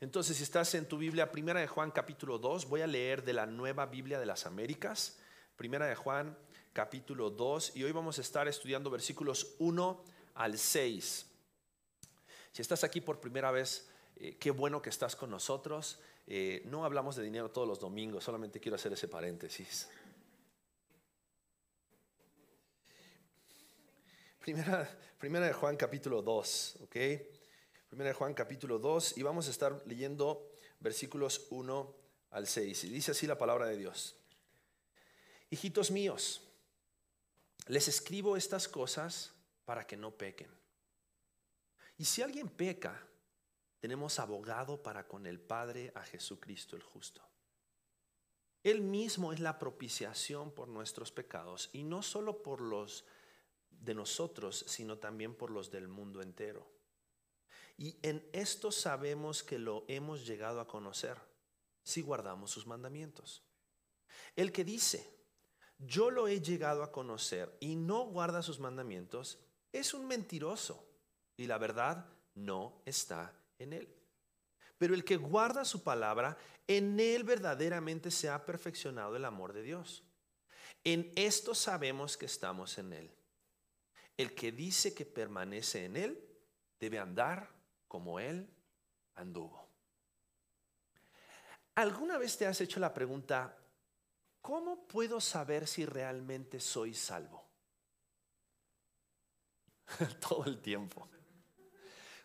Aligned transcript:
Entonces, 0.00 0.38
si 0.38 0.44
estás 0.44 0.74
en 0.74 0.88
tu 0.88 0.96
Biblia, 0.96 1.30
Primera 1.30 1.60
de 1.60 1.66
Juan 1.66 1.90
capítulo 1.90 2.38
2, 2.38 2.70
voy 2.70 2.80
a 2.80 2.86
leer 2.86 3.22
de 3.22 3.34
la 3.34 3.44
Nueva 3.44 3.84
Biblia 3.84 4.18
de 4.18 4.24
las 4.24 4.46
Américas, 4.46 5.18
Primera 5.56 5.84
de 5.84 5.94
Juan 5.94 6.38
capítulo 6.72 7.28
2, 7.28 7.76
y 7.76 7.84
hoy 7.84 7.92
vamos 7.92 8.16
a 8.16 8.22
estar 8.22 8.48
estudiando 8.48 8.88
versículos 8.88 9.56
1 9.58 10.02
al 10.36 10.56
6. 10.56 11.26
Si 12.50 12.62
estás 12.62 12.82
aquí 12.82 13.02
por 13.02 13.20
primera 13.20 13.50
vez, 13.50 13.90
eh, 14.16 14.38
qué 14.40 14.50
bueno 14.50 14.80
que 14.80 14.88
estás 14.88 15.14
con 15.14 15.28
nosotros. 15.28 16.00
Eh, 16.26 16.62
no 16.64 16.86
hablamos 16.86 17.16
de 17.16 17.22
dinero 17.22 17.50
todos 17.50 17.68
los 17.68 17.78
domingos, 17.78 18.24
solamente 18.24 18.58
quiero 18.58 18.76
hacer 18.76 18.94
ese 18.94 19.06
paréntesis. 19.06 19.86
Primera, 24.40 24.98
primera 25.18 25.46
de 25.46 25.52
Juan 25.52 25.76
capítulo 25.76 26.22
2, 26.22 26.78
¿ok? 26.84 26.96
Primera 27.90 28.10
de 28.10 28.14
Juan 28.14 28.34
capítulo 28.34 28.78
2 28.78 29.18
y 29.18 29.24
vamos 29.24 29.48
a 29.48 29.50
estar 29.50 29.82
leyendo 29.84 30.48
versículos 30.78 31.48
1 31.50 31.96
al 32.30 32.46
6. 32.46 32.84
Y 32.84 32.88
dice 32.88 33.10
así 33.10 33.26
la 33.26 33.36
palabra 33.36 33.66
de 33.66 33.76
Dios. 33.76 34.14
Hijitos 35.50 35.90
míos, 35.90 36.40
les 37.66 37.88
escribo 37.88 38.36
estas 38.36 38.68
cosas 38.68 39.32
para 39.64 39.88
que 39.88 39.96
no 39.96 40.12
pequen. 40.12 40.48
Y 41.98 42.04
si 42.04 42.22
alguien 42.22 42.48
peca, 42.48 43.08
tenemos 43.80 44.20
abogado 44.20 44.80
para 44.80 45.08
con 45.08 45.26
el 45.26 45.40
Padre 45.40 45.90
a 45.96 46.04
Jesucristo 46.04 46.76
el 46.76 46.84
justo. 46.84 47.20
Él 48.62 48.82
mismo 48.82 49.32
es 49.32 49.40
la 49.40 49.58
propiciación 49.58 50.52
por 50.52 50.68
nuestros 50.68 51.10
pecados 51.10 51.70
y 51.72 51.82
no 51.82 52.02
solo 52.02 52.40
por 52.40 52.60
los 52.60 53.04
de 53.68 53.94
nosotros, 53.96 54.64
sino 54.68 54.98
también 54.98 55.34
por 55.34 55.50
los 55.50 55.72
del 55.72 55.88
mundo 55.88 56.22
entero. 56.22 56.79
Y 57.80 57.98
en 58.02 58.28
esto 58.34 58.70
sabemos 58.70 59.42
que 59.42 59.58
lo 59.58 59.86
hemos 59.88 60.26
llegado 60.26 60.60
a 60.60 60.68
conocer 60.68 61.16
si 61.82 62.02
guardamos 62.02 62.50
sus 62.50 62.66
mandamientos. 62.66 63.42
El 64.36 64.52
que 64.52 64.64
dice, 64.64 65.10
yo 65.78 66.10
lo 66.10 66.28
he 66.28 66.42
llegado 66.42 66.82
a 66.82 66.92
conocer 66.92 67.56
y 67.58 67.76
no 67.76 68.04
guarda 68.04 68.42
sus 68.42 68.60
mandamientos, 68.60 69.38
es 69.72 69.94
un 69.94 70.06
mentiroso 70.06 70.86
y 71.38 71.46
la 71.46 71.56
verdad 71.56 72.06
no 72.34 72.82
está 72.84 73.32
en 73.58 73.72
él. 73.72 73.96
Pero 74.76 74.92
el 74.92 75.02
que 75.02 75.16
guarda 75.16 75.64
su 75.64 75.82
palabra, 75.82 76.36
en 76.66 77.00
él 77.00 77.24
verdaderamente 77.24 78.10
se 78.10 78.28
ha 78.28 78.44
perfeccionado 78.44 79.16
el 79.16 79.24
amor 79.24 79.54
de 79.54 79.62
Dios. 79.62 80.04
En 80.84 81.14
esto 81.16 81.54
sabemos 81.54 82.18
que 82.18 82.26
estamos 82.26 82.76
en 82.76 82.92
él. 82.92 83.16
El 84.18 84.34
que 84.34 84.52
dice 84.52 84.92
que 84.92 85.06
permanece 85.06 85.86
en 85.86 85.96
él 85.96 86.28
debe 86.78 86.98
andar 86.98 87.58
como 87.90 88.20
Él 88.20 88.48
anduvo. 89.16 89.68
¿Alguna 91.74 92.18
vez 92.18 92.38
te 92.38 92.46
has 92.46 92.60
hecho 92.60 92.78
la 92.78 92.94
pregunta, 92.94 93.58
¿cómo 94.40 94.86
puedo 94.86 95.20
saber 95.20 95.66
si 95.66 95.84
realmente 95.84 96.60
soy 96.60 96.94
salvo? 96.94 97.44
Todo 100.20 100.44
el 100.44 100.60
tiempo. 100.60 101.08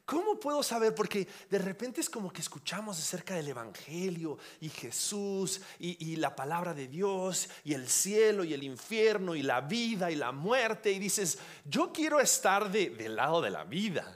¿Cómo 0.06 0.40
puedo 0.40 0.62
saber? 0.62 0.94
Porque 0.94 1.28
de 1.50 1.58
repente 1.58 2.00
es 2.00 2.12
como 2.12 2.32
que 2.32 2.42
escuchamos 2.42 3.00
acerca 3.00 3.34
del 3.34 3.48
Evangelio 3.48 4.38
y 4.62 4.70
Jesús 4.70 5.62
y, 5.80 6.16
la 6.18 6.36
palabra 6.36 6.76
de 6.76 6.88
Dios 6.88 7.50
y 7.64 7.74
el 7.74 7.90
cielo 7.90 8.44
y 8.44 8.54
el 8.54 8.62
infierno 8.62 9.34
y 9.34 9.42
la 9.42 9.62
vida 9.62 10.12
y 10.12 10.16
la 10.16 10.32
muerte 10.32 10.92
y 10.92 11.00
dices, 11.00 11.40
yo 11.66 11.92
quiero 11.92 12.20
estar 12.20 12.72
del 12.72 13.16
lado 13.16 13.42
de 13.42 13.50
la 13.50 13.64
vida. 13.64 14.16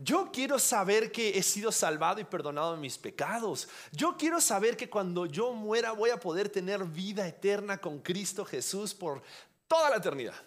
Yo 0.00 0.30
quiero 0.32 0.60
saber 0.60 1.10
que 1.10 1.36
he 1.36 1.42
sido 1.42 1.72
salvado 1.72 2.20
y 2.20 2.24
perdonado 2.24 2.72
de 2.72 2.80
mis 2.80 2.96
pecados. 2.96 3.68
Yo 3.90 4.16
quiero 4.16 4.40
saber 4.40 4.76
que 4.76 4.88
cuando 4.88 5.26
yo 5.26 5.52
muera 5.52 5.90
voy 5.90 6.10
a 6.10 6.20
poder 6.20 6.48
tener 6.48 6.84
vida 6.84 7.26
eterna 7.26 7.78
con 7.78 7.98
Cristo 7.98 8.44
Jesús 8.44 8.94
por 8.94 9.20
toda 9.66 9.90
la 9.90 9.96
eternidad. 9.96 10.40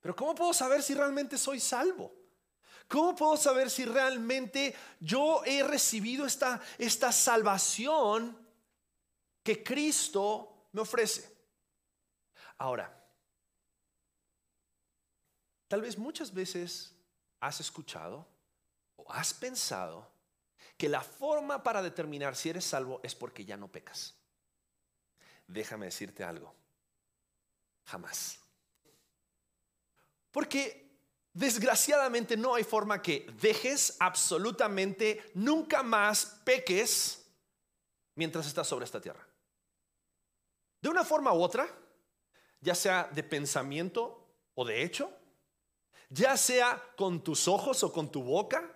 Pero 0.00 0.16
¿cómo 0.16 0.34
puedo 0.34 0.52
saber 0.52 0.82
si 0.82 0.94
realmente 0.94 1.38
soy 1.38 1.60
salvo? 1.60 2.12
¿Cómo 2.88 3.14
puedo 3.14 3.36
saber 3.36 3.70
si 3.70 3.84
realmente 3.84 4.74
yo 4.98 5.44
he 5.44 5.62
recibido 5.62 6.26
esta, 6.26 6.60
esta 6.78 7.12
salvación 7.12 8.36
que 9.44 9.62
Cristo 9.62 10.66
me 10.72 10.80
ofrece? 10.80 11.32
Ahora, 12.58 12.92
tal 15.68 15.82
vez 15.82 15.96
muchas 15.96 16.34
veces 16.34 16.96
has 17.42 17.60
escuchado 17.60 18.26
o 18.96 19.12
has 19.12 19.34
pensado 19.34 20.08
que 20.78 20.88
la 20.88 21.02
forma 21.02 21.62
para 21.62 21.82
determinar 21.82 22.36
si 22.36 22.50
eres 22.50 22.64
salvo 22.64 23.00
es 23.02 23.14
porque 23.14 23.44
ya 23.44 23.56
no 23.56 23.68
pecas. 23.68 24.14
Déjame 25.46 25.86
decirte 25.86 26.22
algo. 26.24 26.54
Jamás. 27.84 28.38
Porque 30.30 30.88
desgraciadamente 31.32 32.36
no 32.36 32.54
hay 32.54 32.64
forma 32.64 33.02
que 33.02 33.26
dejes 33.40 33.96
absolutamente 33.98 35.30
nunca 35.34 35.82
más 35.82 36.40
peques 36.44 37.26
mientras 38.14 38.46
estás 38.46 38.68
sobre 38.68 38.84
esta 38.84 39.00
tierra. 39.00 39.26
De 40.80 40.88
una 40.88 41.04
forma 41.04 41.32
u 41.32 41.42
otra, 41.42 41.68
ya 42.60 42.74
sea 42.76 43.10
de 43.12 43.24
pensamiento 43.24 44.28
o 44.54 44.64
de 44.64 44.82
hecho, 44.82 45.12
ya 46.12 46.36
sea 46.36 46.82
con 46.96 47.24
tus 47.24 47.48
ojos 47.48 47.82
o 47.82 47.92
con 47.92 48.10
tu 48.10 48.22
boca, 48.22 48.70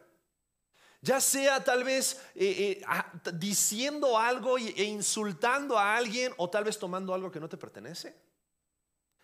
ya 1.03 1.21
sea 1.21 1.63
tal 1.63 1.85
vez 1.85 2.21
eh, 2.35 2.83
eh, 2.83 3.31
diciendo 3.35 4.19
algo 4.19 4.57
e 4.59 4.83
insultando 4.85 5.79
a 5.79 5.97
alguien 5.97 6.33
o 6.39 6.49
tal 6.49 6.65
vez 6.65 6.79
tomando 6.79 7.13
algo 7.13 7.31
que 7.31 7.39
no 7.39 7.49
te 7.49 7.59
pertenece. 7.59 8.17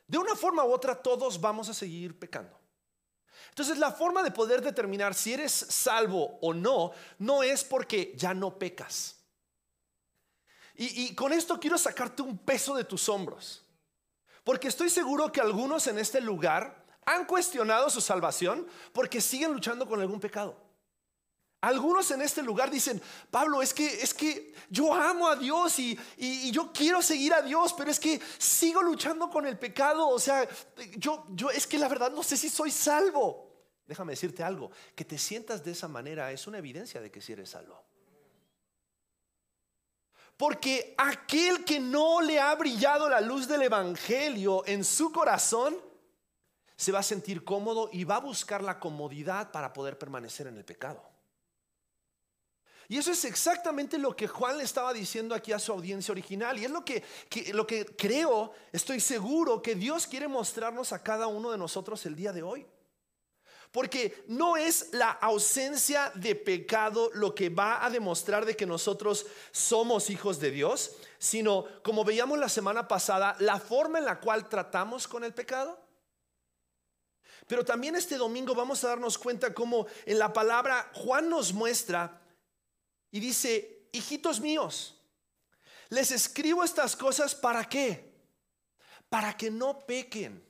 De 0.06 0.19
una 0.19 0.37
forma 0.37 0.65
u 0.65 0.71
otra 0.71 0.95
todos 0.95 1.41
vamos 1.41 1.71
a 1.71 1.75
seguir 1.75 2.19
pecando. 2.19 2.56
Entonces 3.49 3.78
la 3.78 3.91
forma 3.91 4.22
de 4.22 4.31
poder 4.31 4.61
determinar 4.61 5.15
si 5.15 5.33
eres 5.33 5.53
salvo 5.53 6.39
o 6.43 6.53
no 6.53 6.93
no 7.19 7.43
es 7.43 7.65
porque 7.65 8.12
ya 8.17 8.34
no 8.34 8.59
pecas. 8.59 9.17
Y, 10.75 11.05
y 11.05 11.15
con 11.15 11.33
esto 11.33 11.59
quiero 11.59 11.78
sacarte 11.78 12.22
un 12.22 12.39
peso 12.39 12.75
de 12.75 12.84
tus 12.84 13.09
hombros. 13.09 13.65
Porque 14.45 14.69
estoy 14.69 14.91
seguro 14.91 15.33
que 15.33 15.41
algunos 15.41 15.87
en 15.87 15.99
este 15.99 16.21
lugar 16.21 16.81
han 17.05 17.25
cuestionado 17.25 17.91
su 17.91 18.01
salvación 18.01 18.67
porque 18.93 19.21
siguen 19.21 19.53
luchando 19.53 19.87
con 19.87 20.01
algún 20.01 20.21
pecado. 20.21 20.57
Algunos 21.63 22.11
en 22.11 22.23
este 22.23 22.43
lugar 22.43 22.71
dicen, 22.71 23.01
Pablo, 23.31 23.63
es 23.63 23.73
que, 23.73 23.87
es 23.87 24.13
que 24.13 24.53
yo 24.69 24.93
amo 24.93 25.29
a 25.29 25.37
Dios 25.37 25.79
y, 25.79 25.97
y, 26.17 26.51
yo 26.51 26.73
quiero 26.73 27.01
seguir 27.01 27.33
a 27.33 27.41
Dios, 27.41 27.73
pero 27.73 27.89
es 27.89 28.01
que 28.01 28.21
sigo 28.37 28.83
luchando 28.83 29.31
con 29.31 29.47
el 29.47 29.57
pecado. 29.57 30.09
O 30.09 30.19
sea, 30.19 30.49
yo, 30.97 31.25
yo 31.31 31.51
es 31.51 31.69
que 31.69 31.79
la 31.79 31.87
verdad 31.87 32.11
no 32.11 32.25
sé 32.25 32.37
si 32.37 32.49
soy 32.49 32.73
salvo. 32.73 33.49
Déjame 33.87 34.15
decirte 34.15 34.43
algo, 34.43 34.73
que 34.97 35.05
te 35.05 35.19
sientas 35.19 35.63
de 35.63 35.71
esa 35.71 35.87
manera 35.87 36.33
es 36.33 36.49
una 36.49 36.59
evidencia 36.59 37.01
de 37.01 37.13
que 37.13 37.21
si 37.21 37.33
eres 37.33 37.51
salvo. 37.51 37.81
Porque 40.37 40.97
aquel 40.99 41.65
que 41.65 41.79
no 41.79 42.21
le 42.21 42.41
ha 42.41 42.53
brillado 42.57 43.09
la 43.09 43.21
luz 43.21 43.47
del 43.47 43.63
Evangelio 43.63 44.65
en 44.67 44.83
su 44.83 45.13
corazón, 45.13 45.77
se 46.82 46.91
va 46.91 46.98
a 46.98 47.04
sentir 47.04 47.44
cómodo 47.44 47.88
y 47.93 48.03
va 48.03 48.16
a 48.16 48.20
buscar 48.20 48.60
la 48.60 48.81
comodidad 48.81 49.53
para 49.53 49.72
poder 49.72 49.97
permanecer 49.97 50.48
en 50.48 50.56
el 50.56 50.65
pecado. 50.65 51.00
Y 52.88 52.98
eso 52.98 53.12
es 53.12 53.25
exactamente 53.25 53.98
lo 53.98 54.16
que 54.16 54.26
Juan 54.26 54.59
le 54.59 54.65
estaba 54.65 54.92
diciendo 54.92 55.32
aquí 55.32 55.53
a 55.53 55.60
su 55.60 55.71
audiencia 55.71 56.10
original. 56.10 56.59
Y 56.59 56.65
es 56.65 56.72
lo 56.72 56.84
que, 56.84 57.04
lo 57.53 57.69
que 57.69 57.87
creo, 57.87 58.53
estoy 58.72 58.98
seguro 58.98 59.62
que 59.62 59.76
Dios 59.76 60.09
quiere 60.09 60.26
mostrarnos 60.26 60.92
a 60.92 61.04
cada 61.04 61.28
uno 61.28 61.53
de 61.53 61.59
nosotros 61.59 62.04
el 62.04 62.16
día 62.16 62.32
de 62.32 62.42
hoy. 62.42 62.66
Porque 63.71 64.24
no 64.27 64.57
es 64.57 64.89
la 64.92 65.10
ausencia 65.10 66.10
de 66.16 66.34
pecado 66.34 67.10
lo 67.15 67.33
que 67.33 67.48
va 67.48 67.84
a 67.84 67.91
demostrar 67.91 68.45
de 68.45 68.57
que 68.57 68.66
nosotros 68.66 69.24
somos 69.53 70.10
hijos 70.10 70.41
de 70.41 70.51
Dios, 70.51 70.97
sino, 71.16 71.65
como 71.84 72.03
veíamos 72.03 72.41
la 72.41 72.48
semana 72.48 72.89
pasada, 72.89 73.36
la 73.39 73.60
forma 73.60 74.01
en 74.01 74.04
la 74.04 74.18
cual 74.18 74.48
tratamos 74.48 75.07
con 75.07 75.22
el 75.22 75.33
pecado. 75.33 75.78
Pero 77.47 77.65
también 77.65 77.97
este 77.97 78.16
domingo 78.16 78.54
vamos 78.54 78.83
a 78.84 78.89
darnos 78.89 79.18
cuenta 79.18 79.53
cómo 79.53 79.86
en 80.06 80.18
la 80.18 80.33
palabra 80.33 80.91
Juan 80.94 81.28
nos 81.28 81.53
muestra 81.53 82.21
y 83.10 83.21
dice, 83.21 83.89
hijitos 83.92 84.41
míos, 84.41 84.98
les 85.89 86.10
escribo 86.10 86.65
estas 86.65 86.97
cosas 86.97 87.34
para 87.34 87.68
qué? 87.68 88.12
Para 89.09 89.36
que 89.36 89.50
no 89.50 89.80
pequen. 89.80 90.42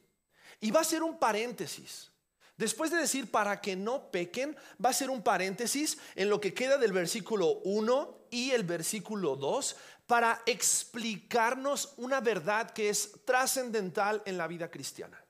Y 0.60 0.70
va 0.70 0.80
a 0.80 0.84
ser 0.84 1.02
un 1.02 1.18
paréntesis. 1.18 2.12
Después 2.56 2.90
de 2.92 2.98
decir 2.98 3.30
para 3.30 3.60
que 3.60 3.74
no 3.74 4.10
pequen, 4.10 4.56
va 4.84 4.90
a 4.90 4.92
ser 4.92 5.10
un 5.10 5.22
paréntesis 5.22 5.98
en 6.14 6.28
lo 6.28 6.40
que 6.40 6.54
queda 6.54 6.78
del 6.78 6.92
versículo 6.92 7.54
1 7.64 8.26
y 8.30 8.52
el 8.52 8.62
versículo 8.62 9.34
2 9.34 9.76
para 10.06 10.42
explicarnos 10.46 11.94
una 11.96 12.20
verdad 12.20 12.70
que 12.70 12.88
es 12.88 13.24
trascendental 13.24 14.22
en 14.26 14.36
la 14.36 14.46
vida 14.46 14.70
cristiana. 14.70 15.21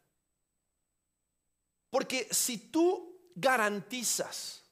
Porque 1.93 2.27
si 2.31 2.57
tú 2.71 3.31
garantizas 3.35 4.65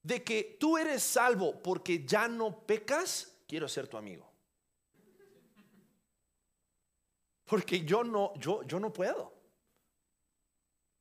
de 0.00 0.22
que 0.22 0.56
tú 0.60 0.78
eres 0.78 1.02
salvo 1.02 1.60
porque 1.60 2.06
ya 2.06 2.28
no 2.28 2.64
pecas, 2.64 3.36
quiero 3.48 3.68
ser 3.68 3.88
tu 3.88 3.96
amigo. 3.96 4.30
Porque 7.46 7.84
yo 7.84 8.04
no, 8.04 8.32
yo, 8.36 8.62
yo 8.62 8.78
no 8.78 8.92
puedo. 8.92 9.34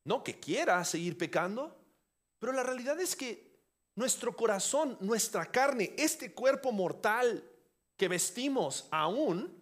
No 0.05 0.23
que 0.23 0.39
quiera 0.39 0.83
seguir 0.83 1.15
pecando, 1.15 1.77
pero 2.39 2.51
la 2.51 2.63
realidad 2.63 2.99
es 2.99 3.15
que 3.15 3.59
nuestro 3.93 4.35
corazón, 4.35 4.97
nuestra 4.99 5.45
carne, 5.51 5.93
este 5.95 6.33
cuerpo 6.33 6.71
mortal 6.71 7.47
que 7.95 8.07
vestimos 8.07 8.87
aún, 8.89 9.55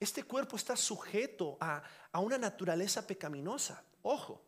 este 0.00 0.22
cuerpo 0.22 0.56
está 0.56 0.78
sujeto 0.78 1.58
a, 1.60 1.82
a 2.10 2.20
una 2.20 2.38
naturaleza 2.38 3.06
pecaminosa. 3.06 3.84
Ojo, 4.06 4.44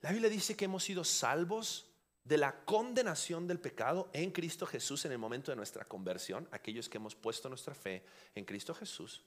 la 0.00 0.10
Biblia 0.10 0.30
dice 0.30 0.56
que 0.56 0.64
hemos 0.64 0.82
sido 0.82 1.04
salvos 1.04 1.86
de 2.24 2.38
la 2.38 2.64
condenación 2.64 3.46
del 3.46 3.60
pecado 3.60 4.08
en 4.14 4.30
Cristo 4.30 4.66
Jesús 4.66 5.04
en 5.04 5.12
el 5.12 5.18
momento 5.18 5.52
de 5.52 5.56
nuestra 5.56 5.84
conversión, 5.84 6.48
aquellos 6.50 6.88
que 6.88 6.96
hemos 6.96 7.14
puesto 7.14 7.50
nuestra 7.50 7.74
fe 7.74 8.04
en 8.34 8.46
Cristo 8.46 8.74
Jesús. 8.74 9.22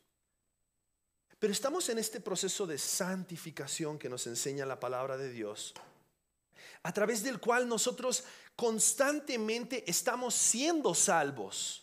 Pero 1.37 1.53
estamos 1.53 1.87
en 1.89 1.99
este 1.99 2.19
proceso 2.19 2.65
de 2.65 2.79
santificación 2.79 3.99
que 3.99 4.09
nos 4.09 4.25
enseña 4.25 4.65
la 4.65 4.79
palabra 4.79 5.17
de 5.17 5.31
Dios, 5.31 5.75
a 6.81 6.91
través 6.91 7.21
del 7.21 7.39
cual 7.39 7.67
nosotros 7.67 8.23
constantemente 8.55 9.83
estamos 9.89 10.33
siendo 10.33 10.95
salvos. 10.95 11.80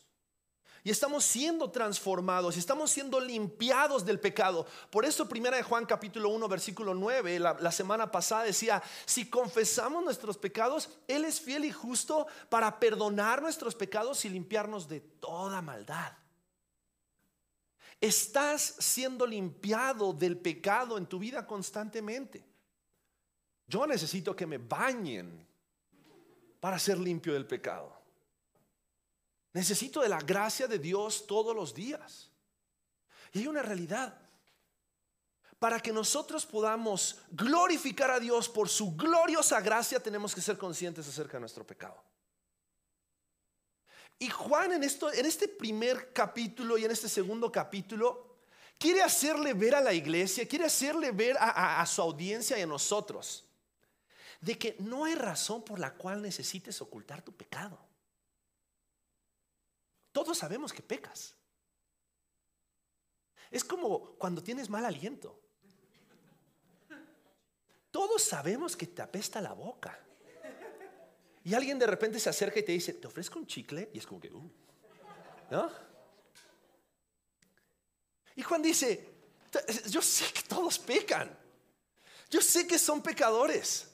Y 0.85 0.91
estamos 0.91 1.25
siendo 1.25 1.71
transformados, 1.71 2.57
y 2.57 2.59
estamos 2.59 2.91
siendo 2.91 3.21
limpiados 3.21 4.05
del 4.05 4.21
pecado. 4.21 4.67
Por 4.91 5.05
eso 5.05 5.29
primera 5.29 5.57
de 5.57 5.63
Juan 5.63 5.87
capítulo 5.87 6.29
1 6.31 6.49
versículo 6.49 6.95
9, 6.95 7.39
la, 7.39 7.57
la 7.61 7.73
semana 7.73 8.11
pasada 8.11 8.45
decía, 8.45 8.83
si 9.05 9.29
confesamos 9.29 10.05
nuestros 10.05 10.39
pecados, 10.39 10.89
Él 11.07 11.25
es 11.25 11.41
fiel 11.41 11.65
y 11.65 11.73
justo 11.73 12.27
para 12.49 12.79
perdonar 12.79 13.43
nuestros 13.43 13.75
pecados 13.75 14.25
y 14.25 14.29
limpiarnos 14.29 14.89
de 14.89 15.01
toda 15.01 15.61
maldad. 15.61 16.13
Estás 18.01 18.77
siendo 18.79 19.27
limpiado 19.27 20.13
del 20.13 20.39
pecado 20.39 20.97
en 20.99 21.07
tu 21.07 21.19
vida 21.19 21.47
constantemente. 21.47 22.45
Yo 23.67 23.87
necesito 23.87 24.35
que 24.37 24.47
me 24.47 24.59
bañen 24.59 25.47
para 26.61 26.79
ser 26.79 26.99
limpio 26.99 27.35
del 27.35 27.47
pecado. 27.47 27.98
Necesito 29.59 30.03
de 30.03 30.09
la 30.09 30.21
gracia 30.21 30.69
de 30.69 30.79
Dios 30.79 31.27
todos 31.27 31.53
los 31.53 31.75
días. 31.75 32.31
Y 33.33 33.41
hay 33.41 33.49
una 33.49 33.61
realidad. 33.61 34.17
Para 35.59 35.81
que 35.81 35.93
nosotros 35.93 36.47
podamos 36.47 37.19
glorificar 37.33 38.09
a 38.13 38.21
Dios 38.21 38.49
por 38.49 38.69
su 38.69 38.95
gloriosa 38.95 39.61
gracia, 39.61 39.99
tenemos 39.99 40.33
que 40.33 40.41
ser 40.41 40.57
conscientes 40.57 41.09
acerca 41.09 41.39
de 41.39 41.41
nuestro 41.41 41.67
pecado. 41.67 42.01
Y 44.21 44.29
Juan 44.29 44.75
en, 44.75 44.85
esto, 44.85 45.13
en 45.13 45.27
este 45.27 45.49
primer 45.49 46.13
capítulo 46.13 46.79
y 46.79 46.85
en 46.85 46.93
este 46.93 47.09
segundo 47.09 47.51
capítulo 47.51 48.37
quiere 48.79 49.03
hacerle 49.03 49.55
ver 49.55 49.75
a 49.75 49.81
la 49.81 49.93
iglesia, 49.93 50.47
quiere 50.47 50.67
hacerle 50.67 51.11
ver 51.11 51.37
a, 51.37 51.81
a 51.81 51.87
su 51.87 52.01
audiencia 52.01 52.57
y 52.57 52.63
a 52.63 52.67
nosotros 52.67 53.45
de 54.41 54.57
que 54.57 54.77
no 54.79 55.05
hay 55.05 55.17
razón 55.17 55.65
por 55.65 55.81
la 55.81 55.95
cual 55.95 56.23
necesites 56.23 56.81
ocultar 56.81 57.23
tu 57.23 57.33
pecado. 57.33 57.88
Todos 60.13 60.39
sabemos 60.39 60.73
que 60.73 60.83
pecas. 60.83 61.35
Es 63.51 63.65
como 63.65 64.17
cuando 64.17 64.43
tienes 64.43 64.69
mal 64.69 64.85
aliento. 64.85 65.41
Todos 67.91 68.23
sabemos 68.23 68.77
que 68.77 68.87
te 68.87 69.03
apesta 69.03 69.41
la 69.41 69.53
boca. 69.53 69.99
Y 71.45 71.55
alguien 71.55 71.79
de 71.79 71.87
repente 71.87 72.21
se 72.21 72.29
acerca 72.29 72.61
y 72.61 72.63
te 72.63 72.73
dice, 72.73 72.93
te 72.93 73.07
ofrezco 73.07 73.39
un 73.39 73.47
chicle. 73.47 73.91
Y 73.95 73.99
es 73.99 74.07
como 74.07 74.21
que, 74.21 74.31
uh, 74.31 74.51
¿no? 75.51 75.71
Y 78.37 78.43
Juan 78.43 78.63
dice, 78.63 79.09
yo 79.89 80.03
sé 80.03 80.33
que 80.33 80.43
todos 80.43 80.79
pecan. 80.79 81.37
Yo 82.31 82.43
sé 82.43 82.67
que 82.67 82.79
son 82.79 83.03
pecadores. 83.03 83.89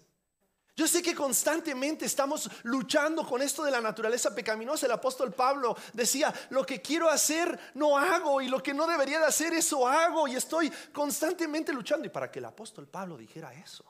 Yo 0.76 0.88
sé 0.88 1.02
que 1.02 1.14
constantemente 1.14 2.04
estamos 2.04 2.50
luchando 2.64 3.24
con 3.24 3.40
esto 3.42 3.62
de 3.62 3.70
la 3.70 3.80
naturaleza 3.80 4.34
pecaminosa. 4.34 4.86
El 4.86 4.92
apóstol 4.92 5.32
Pablo 5.32 5.76
decía, 5.92 6.34
lo 6.50 6.66
que 6.66 6.82
quiero 6.82 7.08
hacer 7.08 7.58
no 7.74 7.96
hago 7.96 8.40
y 8.40 8.48
lo 8.48 8.60
que 8.60 8.74
no 8.74 8.86
debería 8.86 9.20
de 9.20 9.26
hacer 9.26 9.54
eso 9.54 9.86
hago 9.86 10.26
y 10.26 10.34
estoy 10.34 10.72
constantemente 10.92 11.72
luchando. 11.72 12.06
Y 12.06 12.10
para 12.10 12.30
que 12.30 12.40
el 12.40 12.46
apóstol 12.46 12.88
Pablo 12.88 13.16
dijera 13.16 13.54
eso, 13.54 13.84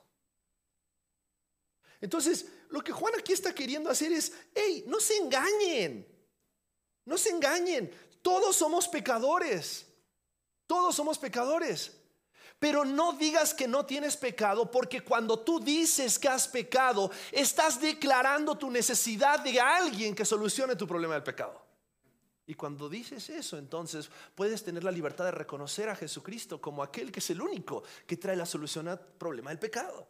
entonces, 2.05 2.45
lo 2.69 2.85
que 2.85 2.93
Juan 2.93 3.15
aquí 3.19 3.33
está 3.33 3.55
queriendo 3.55 3.89
hacer 3.89 4.13
es, 4.13 4.31
hey, 4.55 4.85
no 4.87 5.01
se 5.01 5.17
engañen, 5.17 6.07
no 7.07 7.17
se 7.17 7.31
engañen, 7.31 7.91
todos 8.21 8.57
somos 8.57 8.87
pecadores, 8.89 9.87
todos 10.67 10.95
somos 10.95 11.19
pecadores. 11.19 11.97
Pero 12.65 12.83
no 12.83 13.13
digas 13.13 13.53
que 13.53 13.69
no 13.69 13.85
tienes 13.85 14.17
pecado, 14.17 14.71
porque 14.71 15.03
cuando 15.03 15.39
tú 15.41 15.61
dices 15.61 16.19
que 16.19 16.29
has 16.29 16.49
pecado, 16.49 17.11
estás 17.31 17.79
declarando 17.79 18.57
tu 18.57 18.71
necesidad 18.71 19.41
de 19.41 19.61
alguien 19.61 20.15
que 20.15 20.25
solucione 20.25 20.75
tu 20.75 20.87
problema 20.87 21.13
del 21.13 21.23
pecado. 21.23 21.63
Y 22.47 22.55
cuando 22.55 22.89
dices 22.89 23.29
eso, 23.29 23.59
entonces 23.59 24.09
puedes 24.35 24.65
tener 24.65 24.83
la 24.83 24.91
libertad 24.91 25.27
de 25.27 25.33
reconocer 25.33 25.91
a 25.91 25.95
Jesucristo 25.95 26.59
como 26.59 26.83
aquel 26.83 27.13
que 27.13 27.21
es 27.21 27.29
el 27.29 27.43
único 27.43 27.83
que 28.07 28.17
trae 28.17 28.35
la 28.35 28.47
solución 28.47 28.89
al 28.89 28.99
problema 28.99 29.51
del 29.51 29.59
pecado. 29.59 30.09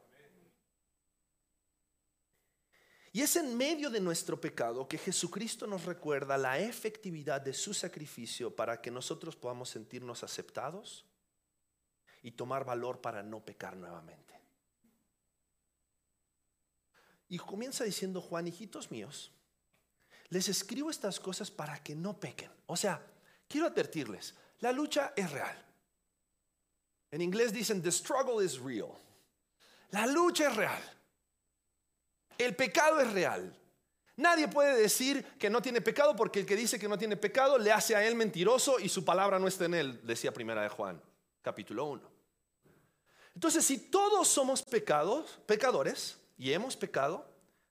Y 3.11 3.21
es 3.21 3.35
en 3.35 3.57
medio 3.57 3.91
de 3.91 3.99
nuestro 3.99 4.41
pecado 4.41 4.87
que 4.87 4.99
Jesucristo 4.99 5.67
nos 5.67 5.87
recuerda 5.87 6.39
la 6.39 6.61
efectividad 6.61 7.41
de 7.41 7.53
su 7.53 7.75
sacrificio 7.75 8.55
para 8.55 8.81
que 8.81 8.93
nosotros 8.93 9.35
podamos 9.35 9.71
sentirnos 9.71 10.23
aceptados 10.23 11.05
y 12.25 12.33
tomar 12.33 12.65
valor 12.65 13.01
para 13.01 13.23
no 13.23 13.45
pecar 13.45 13.77
nuevamente. 13.77 14.35
Y 17.29 17.39
comienza 17.39 17.85
diciendo 17.85 18.23
Juan, 18.23 18.49
hijitos 18.49 18.91
míos, 18.91 19.31
les 20.31 20.49
escribo 20.49 20.91
estas 20.91 21.21
cosas 21.21 21.51
para 21.51 21.83
que 21.83 21.95
no 21.95 22.19
pequen. 22.19 22.51
O 22.67 22.77
sea, 22.77 23.01
quiero 23.47 23.67
advertirles, 23.67 24.35
la 24.61 24.73
lucha 24.73 25.13
es 25.15 25.31
real. 25.31 25.65
En 27.11 27.21
inglés 27.21 27.53
dicen, 27.53 27.83
the 27.83 27.93
struggle 27.93 28.43
is 28.43 28.59
real. 28.59 28.97
La 29.91 30.07
lucha 30.07 30.49
es 30.49 30.57
real. 30.57 30.83
El 32.39 32.57
pecado 32.57 33.01
es 33.01 33.13
real. 33.13 33.55
Nadie 34.17 34.49
puede 34.49 34.81
decir 34.81 35.25
que 35.39 35.51
no 35.51 35.61
tiene 35.61 35.83
pecado 35.83 36.17
porque 36.17 36.41
el 36.41 36.47
que 36.47 36.57
dice 36.57 36.79
que 36.79 36.89
no 36.89 36.97
tiene 36.97 37.19
pecado 37.19 37.59
le 37.59 37.71
hace 37.71 37.95
a 37.95 38.05
él 38.07 38.15
mentiroso 38.15 38.81
y 38.81 38.89
su 38.89 39.05
palabra 39.05 39.39
no 39.39 39.47
está 39.47 39.67
en 39.67 39.75
él, 39.75 40.01
decía 40.05 40.33
primera 40.33 40.63
de 40.63 40.69
Juan, 40.71 41.03
capítulo 41.43 41.85
1. 41.85 42.14
Entonces, 43.35 43.65
si 43.65 43.79
todos 43.79 44.29
somos 44.29 44.63
pecados, 44.63 45.41
pecadores 45.47 46.19
y 46.37 46.53
hemos 46.53 46.77
pecado, 46.77 47.29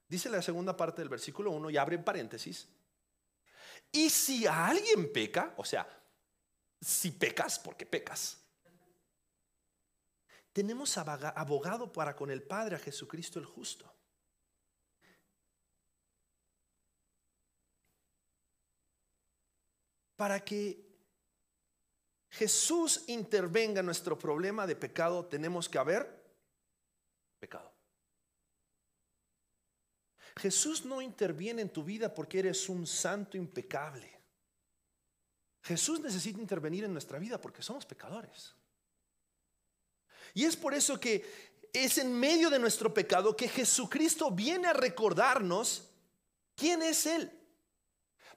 dice 0.08 0.28
la 0.28 0.42
segunda 0.42 0.76
parte 0.76 1.00
del 1.02 1.08
versículo 1.08 1.50
1 1.50 1.70
y 1.70 1.76
abre 1.76 1.98
paréntesis. 1.98 2.68
Y 3.90 4.10
si 4.10 4.46
alguien 4.46 5.12
peca, 5.12 5.54
o 5.56 5.64
sea, 5.64 5.88
si 6.80 7.10
pecas, 7.12 7.58
porque 7.58 7.86
pecas, 7.86 8.38
tenemos 10.52 10.96
abogado 10.98 11.92
para 11.92 12.14
con 12.14 12.30
el 12.30 12.42
Padre 12.42 12.76
a 12.76 12.78
Jesucristo 12.78 13.38
el 13.38 13.46
justo. 13.46 13.94
para 20.16 20.44
que 20.44 20.93
Jesús 22.34 23.04
intervenga 23.06 23.78
en 23.78 23.86
nuestro 23.86 24.18
problema 24.18 24.66
de 24.66 24.74
pecado, 24.74 25.24
tenemos 25.26 25.68
que 25.68 25.78
haber 25.78 26.04
pecado. 27.38 27.72
Jesús 30.36 30.84
no 30.84 31.00
interviene 31.00 31.62
en 31.62 31.72
tu 31.72 31.84
vida 31.84 32.12
porque 32.12 32.40
eres 32.40 32.68
un 32.68 32.88
santo 32.88 33.36
impecable. 33.36 34.10
Jesús 35.62 36.00
necesita 36.00 36.40
intervenir 36.40 36.82
en 36.82 36.92
nuestra 36.92 37.20
vida 37.20 37.40
porque 37.40 37.62
somos 37.62 37.86
pecadores. 37.86 38.56
Y 40.34 40.44
es 40.44 40.56
por 40.56 40.74
eso 40.74 40.98
que 40.98 41.64
es 41.72 41.98
en 41.98 42.12
medio 42.18 42.50
de 42.50 42.58
nuestro 42.58 42.92
pecado 42.92 43.36
que 43.36 43.48
Jesucristo 43.48 44.32
viene 44.32 44.66
a 44.66 44.72
recordarnos 44.72 45.88
quién 46.56 46.82
es 46.82 47.06
Él. 47.06 47.30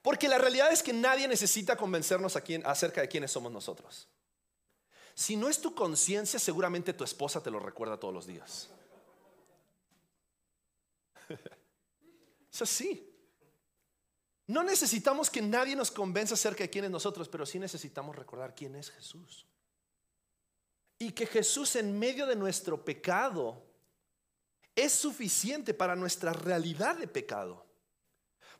Porque 0.08 0.26
la 0.26 0.38
realidad 0.38 0.72
es 0.72 0.82
que 0.82 0.94
nadie 0.94 1.28
necesita 1.28 1.76
convencernos 1.76 2.34
acerca 2.64 3.02
de 3.02 3.08
quiénes 3.08 3.30
somos 3.30 3.52
nosotros. 3.52 4.08
Si 5.14 5.36
no 5.36 5.50
es 5.50 5.60
tu 5.60 5.74
conciencia, 5.74 6.38
seguramente 6.38 6.94
tu 6.94 7.04
esposa 7.04 7.42
te 7.42 7.50
lo 7.50 7.60
recuerda 7.60 8.00
todos 8.00 8.14
los 8.14 8.26
días. 8.26 8.70
Es 12.50 12.62
así. 12.62 13.06
No 14.46 14.62
necesitamos 14.62 15.28
que 15.28 15.42
nadie 15.42 15.76
nos 15.76 15.90
convenza 15.90 16.32
acerca 16.32 16.64
de 16.64 16.70
quién 16.70 16.86
es 16.86 16.90
nosotros, 16.90 17.28
pero 17.28 17.44
sí 17.44 17.58
necesitamos 17.58 18.16
recordar 18.16 18.54
quién 18.54 18.76
es 18.76 18.90
Jesús. 18.90 19.44
Y 20.98 21.12
que 21.12 21.26
Jesús 21.26 21.76
en 21.76 21.98
medio 21.98 22.24
de 22.24 22.34
nuestro 22.34 22.82
pecado 22.82 23.62
es 24.74 24.90
suficiente 24.90 25.74
para 25.74 25.94
nuestra 25.94 26.32
realidad 26.32 26.96
de 26.96 27.08
pecado. 27.08 27.67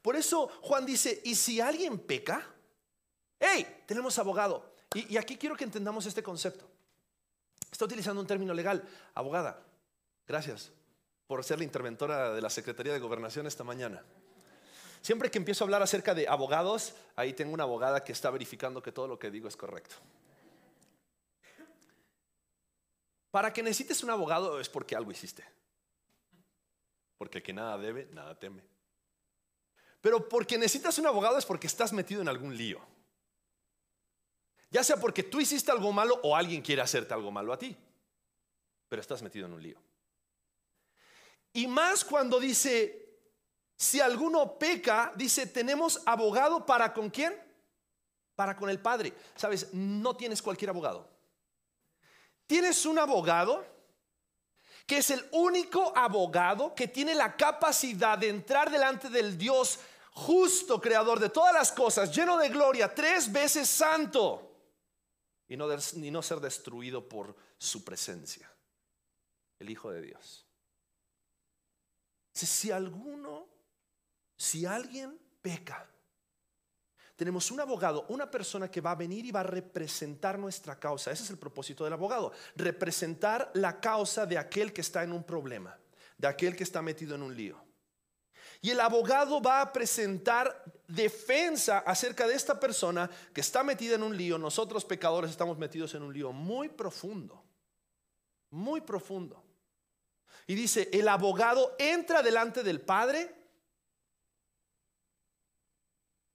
Por 0.02 0.16
eso 0.16 0.48
Juan 0.62 0.86
dice, 0.86 1.20
¿y 1.24 1.34
si 1.34 1.60
alguien 1.60 1.98
peca? 1.98 2.46
¡Hey! 3.38 3.82
Tenemos 3.86 4.18
abogado. 4.18 4.74
Y, 4.94 5.16
aquí 5.16 5.36
quiero 5.36 5.56
que 5.56 5.64
entendamos 5.64 6.06
este 6.06 6.22
concepto. 6.22 6.68
Está 7.70 7.84
utilizando 7.84 8.20
un 8.20 8.26
término 8.26 8.54
legal. 8.54 8.82
Abogada, 9.14 9.62
gracias 10.26 10.72
por 11.26 11.44
ser 11.44 11.58
la 11.58 11.64
interventora 11.64 12.32
de 12.32 12.40
la 12.40 12.48
Secretaría 12.48 12.92
de 12.92 12.98
Gobernación 12.98 13.46
esta 13.46 13.64
mañana. 13.64 14.02
Siempre 15.02 15.30
que 15.30 15.38
empiezo 15.38 15.62
a 15.62 15.66
hablar 15.66 15.82
acerca 15.82 16.14
de 16.14 16.26
abogados, 16.26 16.94
ahí 17.14 17.34
tengo 17.34 17.52
una 17.52 17.64
abogada 17.64 18.02
que 18.02 18.12
está 18.12 18.30
verificando 18.30 18.82
que 18.82 18.92
todo 18.92 19.06
lo 19.06 19.18
que 19.18 19.30
digo 19.30 19.46
es 19.46 19.56
correcto. 19.56 19.96
Para 23.30 23.52
que 23.52 23.62
necesites 23.62 24.02
un 24.02 24.10
abogado 24.10 24.58
es 24.58 24.68
porque 24.68 24.96
algo 24.96 25.12
hiciste. 25.12 25.44
Porque 27.18 27.38
el 27.38 27.44
que 27.44 27.52
nada 27.52 27.76
debe, 27.76 28.08
nada 28.12 28.38
teme. 28.38 28.62
Pero 30.00 30.28
porque 30.28 30.58
necesitas 30.58 30.98
un 30.98 31.06
abogado 31.06 31.38
es 31.38 31.46
porque 31.46 31.66
estás 31.66 31.92
metido 31.92 32.22
en 32.22 32.28
algún 32.28 32.56
lío. 32.56 32.80
Ya 34.70 34.84
sea 34.84 34.96
porque 34.98 35.22
tú 35.22 35.40
hiciste 35.40 35.70
algo 35.70 35.92
malo 35.92 36.20
o 36.22 36.36
alguien 36.36 36.62
quiere 36.62 36.82
hacerte 36.82 37.14
algo 37.14 37.30
malo 37.30 37.52
a 37.52 37.58
ti. 37.58 37.76
Pero 38.88 39.00
estás 39.00 39.22
metido 39.22 39.46
en 39.46 39.54
un 39.54 39.62
lío. 39.62 39.80
Y 41.52 41.66
más 41.66 42.04
cuando 42.04 42.38
dice, 42.38 43.08
si 43.76 44.00
alguno 44.00 44.58
peca, 44.58 45.12
dice, 45.16 45.46
tenemos 45.46 46.02
abogado 46.06 46.64
para 46.64 46.92
con 46.92 47.10
quién? 47.10 47.34
Para 48.34 48.56
con 48.56 48.70
el 48.70 48.80
Padre. 48.80 49.12
Sabes, 49.34 49.72
no 49.72 50.16
tienes 50.16 50.42
cualquier 50.42 50.70
abogado. 50.70 51.08
Tienes 52.46 52.86
un 52.86 52.98
abogado 52.98 53.64
que 54.88 54.96
es 54.96 55.10
el 55.10 55.28
único 55.32 55.94
abogado 55.94 56.74
que 56.74 56.88
tiene 56.88 57.14
la 57.14 57.36
capacidad 57.36 58.16
de 58.16 58.30
entrar 58.30 58.70
delante 58.70 59.10
del 59.10 59.36
Dios 59.36 59.80
justo, 60.12 60.80
creador 60.80 61.20
de 61.20 61.28
todas 61.28 61.52
las 61.52 61.70
cosas, 61.70 62.10
lleno 62.10 62.38
de 62.38 62.48
gloria, 62.48 62.94
tres 62.94 63.30
veces 63.30 63.68
santo, 63.68 64.50
y 65.46 65.58
no, 65.58 65.68
y 65.70 66.10
no 66.10 66.22
ser 66.22 66.40
destruido 66.40 67.06
por 67.06 67.36
su 67.58 67.84
presencia, 67.84 68.50
el 69.58 69.68
Hijo 69.68 69.90
de 69.90 70.00
Dios. 70.00 70.46
Si 72.32 72.70
alguno, 72.70 73.46
si 74.38 74.64
alguien 74.64 75.20
peca, 75.42 75.86
tenemos 77.18 77.50
un 77.50 77.58
abogado, 77.58 78.06
una 78.10 78.30
persona 78.30 78.70
que 78.70 78.80
va 78.80 78.92
a 78.92 78.94
venir 78.94 79.26
y 79.26 79.32
va 79.32 79.40
a 79.40 79.42
representar 79.42 80.38
nuestra 80.38 80.78
causa. 80.78 81.10
Ese 81.10 81.24
es 81.24 81.30
el 81.30 81.36
propósito 81.36 81.82
del 81.82 81.92
abogado, 81.92 82.30
representar 82.54 83.50
la 83.54 83.80
causa 83.80 84.24
de 84.24 84.38
aquel 84.38 84.72
que 84.72 84.82
está 84.82 85.02
en 85.02 85.12
un 85.12 85.24
problema, 85.24 85.76
de 86.16 86.28
aquel 86.28 86.54
que 86.54 86.62
está 86.62 86.80
metido 86.80 87.16
en 87.16 87.24
un 87.24 87.36
lío. 87.36 87.60
Y 88.60 88.70
el 88.70 88.78
abogado 88.78 89.42
va 89.42 89.60
a 89.60 89.72
presentar 89.72 90.62
defensa 90.86 91.78
acerca 91.78 92.24
de 92.28 92.34
esta 92.34 92.60
persona 92.60 93.10
que 93.34 93.40
está 93.40 93.64
metida 93.64 93.96
en 93.96 94.04
un 94.04 94.16
lío. 94.16 94.38
Nosotros 94.38 94.84
pecadores 94.84 95.32
estamos 95.32 95.58
metidos 95.58 95.96
en 95.96 96.04
un 96.04 96.12
lío 96.12 96.30
muy 96.30 96.68
profundo, 96.68 97.42
muy 98.50 98.80
profundo. 98.80 99.42
Y 100.46 100.54
dice, 100.54 100.88
el 100.92 101.08
abogado 101.08 101.74
entra 101.80 102.22
delante 102.22 102.62
del 102.62 102.80
Padre 102.80 103.37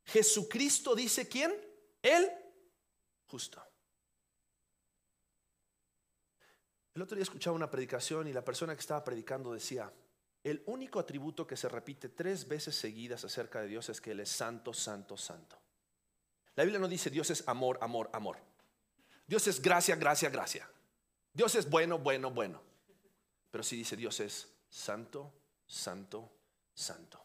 Jesucristo 0.05 0.95
dice 0.95 1.27
quién? 1.27 1.53
El 2.01 2.29
justo. 3.27 3.63
El 6.93 7.01
otro 7.01 7.15
día 7.15 7.23
escuchaba 7.23 7.55
una 7.55 7.71
predicación 7.71 8.27
y 8.27 8.33
la 8.33 8.45
persona 8.45 8.75
que 8.75 8.81
estaba 8.81 9.03
predicando 9.03 9.53
decía, 9.53 9.91
el 10.43 10.61
único 10.67 10.99
atributo 10.99 11.47
que 11.47 11.57
se 11.57 11.69
repite 11.69 12.09
tres 12.09 12.47
veces 12.47 12.75
seguidas 12.75 13.23
acerca 13.23 13.61
de 13.61 13.67
Dios 13.67 13.89
es 13.89 14.01
que 14.01 14.11
Él 14.11 14.19
es 14.19 14.29
santo, 14.29 14.73
santo, 14.73 15.17
santo. 15.17 15.57
La 16.55 16.63
Biblia 16.63 16.79
no 16.79 16.87
dice 16.87 17.09
Dios 17.09 17.29
es 17.29 17.47
amor, 17.47 17.79
amor, 17.81 18.09
amor. 18.13 18.37
Dios 19.25 19.47
es 19.47 19.61
gracia, 19.61 19.95
gracia, 19.95 20.29
gracia. 20.29 20.69
Dios 21.33 21.55
es 21.55 21.69
bueno, 21.69 21.97
bueno, 21.97 22.29
bueno. 22.29 22.61
Pero 23.49 23.63
sí 23.63 23.77
dice 23.77 23.95
Dios 23.95 24.19
es 24.19 24.47
santo, 24.69 25.33
santo, 25.65 26.31
santo. 26.73 27.22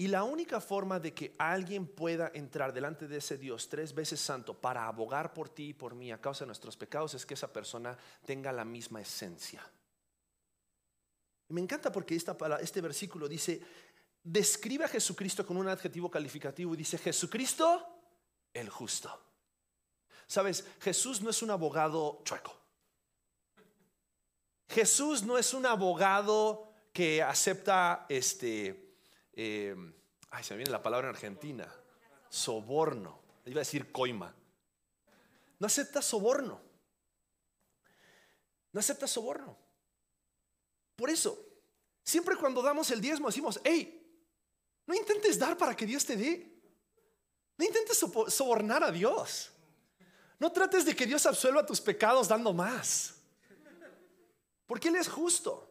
Y 0.00 0.08
la 0.08 0.24
única 0.24 0.62
forma 0.62 0.98
de 0.98 1.12
que 1.12 1.34
alguien 1.36 1.86
pueda 1.86 2.30
entrar 2.32 2.72
delante 2.72 3.06
de 3.06 3.18
ese 3.18 3.36
Dios 3.36 3.68
tres 3.68 3.94
veces 3.94 4.18
santo 4.18 4.58
para 4.58 4.86
abogar 4.86 5.34
por 5.34 5.50
ti 5.50 5.68
y 5.68 5.74
por 5.74 5.94
mí 5.94 6.10
a 6.10 6.18
causa 6.18 6.44
de 6.44 6.46
nuestros 6.46 6.74
pecados 6.74 7.12
es 7.12 7.26
que 7.26 7.34
esa 7.34 7.52
persona 7.52 7.98
tenga 8.24 8.50
la 8.50 8.64
misma 8.64 9.02
esencia. 9.02 9.62
me 11.48 11.60
encanta 11.60 11.92
porque 11.92 12.16
este 12.16 12.80
versículo 12.80 13.28
dice, 13.28 13.60
describe 14.24 14.86
a 14.86 14.88
Jesucristo 14.88 15.44
con 15.44 15.58
un 15.58 15.68
adjetivo 15.68 16.10
calificativo 16.10 16.72
y 16.72 16.78
dice, 16.78 16.96
Jesucristo, 16.96 17.86
el 18.54 18.70
justo. 18.70 19.22
Sabes, 20.26 20.64
Jesús 20.80 21.20
no 21.20 21.28
es 21.28 21.42
un 21.42 21.50
abogado 21.50 22.22
chueco. 22.24 22.56
Jesús 24.66 25.24
no 25.24 25.36
es 25.36 25.52
un 25.52 25.66
abogado 25.66 26.72
que 26.90 27.22
acepta 27.22 28.06
este 28.08 28.89
eh, 29.32 29.74
ay, 30.30 30.44
se 30.44 30.54
me 30.54 30.58
viene 30.58 30.70
la 30.70 30.82
palabra 30.82 31.08
en 31.08 31.14
Argentina, 31.14 31.72
soborno, 32.28 33.22
iba 33.46 33.58
a 33.58 33.66
decir 33.66 33.90
coima. 33.92 34.34
No 35.58 35.66
acepta 35.66 36.00
soborno. 36.00 36.60
No 38.72 38.80
acepta 38.80 39.06
soborno. 39.06 39.56
Por 40.96 41.10
eso, 41.10 41.38
siempre 42.02 42.36
cuando 42.36 42.62
damos 42.62 42.90
el 42.90 43.00
diezmo 43.00 43.28
decimos, 43.28 43.60
hey, 43.64 43.96
no 44.86 44.94
intentes 44.94 45.38
dar 45.38 45.56
para 45.56 45.76
que 45.76 45.86
Dios 45.86 46.04
te 46.04 46.16
dé. 46.16 46.50
No 47.56 47.64
intentes 47.64 47.98
sobornar 48.28 48.82
a 48.82 48.90
Dios. 48.90 49.50
No 50.38 50.50
trates 50.50 50.84
de 50.84 50.96
que 50.96 51.06
Dios 51.06 51.26
absuelva 51.26 51.66
tus 51.66 51.80
pecados 51.80 52.28
dando 52.28 52.52
más. 52.52 53.14
Porque 54.66 54.88
Él 54.88 54.96
es 54.96 55.08
justo. 55.08 55.70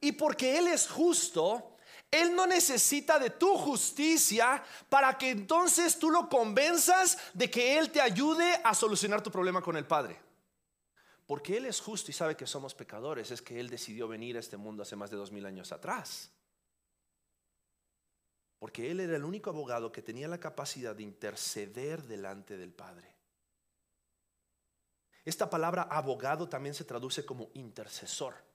Y 0.00 0.12
porque 0.12 0.56
Él 0.58 0.68
es 0.68 0.88
justo, 0.88 1.75
él 2.20 2.34
no 2.34 2.46
necesita 2.46 3.18
de 3.18 3.30
tu 3.30 3.56
justicia 3.56 4.62
para 4.88 5.16
que 5.16 5.30
entonces 5.30 5.98
tú 5.98 6.10
lo 6.10 6.28
convenzas 6.28 7.18
de 7.34 7.50
que 7.50 7.78
Él 7.78 7.90
te 7.90 8.00
ayude 8.00 8.60
a 8.64 8.74
solucionar 8.74 9.22
tu 9.22 9.30
problema 9.30 9.62
con 9.62 9.76
el 9.76 9.86
Padre. 9.86 10.18
Porque 11.26 11.56
Él 11.56 11.66
es 11.66 11.80
justo 11.80 12.10
y 12.10 12.14
sabe 12.14 12.36
que 12.36 12.46
somos 12.46 12.74
pecadores, 12.74 13.30
es 13.30 13.42
que 13.42 13.58
Él 13.58 13.68
decidió 13.68 14.06
venir 14.06 14.36
a 14.36 14.40
este 14.40 14.56
mundo 14.56 14.82
hace 14.82 14.96
más 14.96 15.10
de 15.10 15.16
dos 15.16 15.32
mil 15.32 15.44
años 15.44 15.72
atrás. 15.72 16.30
Porque 18.58 18.90
Él 18.90 19.00
era 19.00 19.16
el 19.16 19.24
único 19.24 19.50
abogado 19.50 19.92
que 19.92 20.02
tenía 20.02 20.28
la 20.28 20.38
capacidad 20.38 20.94
de 20.94 21.02
interceder 21.02 22.02
delante 22.04 22.56
del 22.56 22.72
Padre. 22.72 23.14
Esta 25.24 25.50
palabra 25.50 25.82
abogado 25.82 26.48
también 26.48 26.74
se 26.74 26.84
traduce 26.84 27.26
como 27.26 27.50
intercesor. 27.54 28.45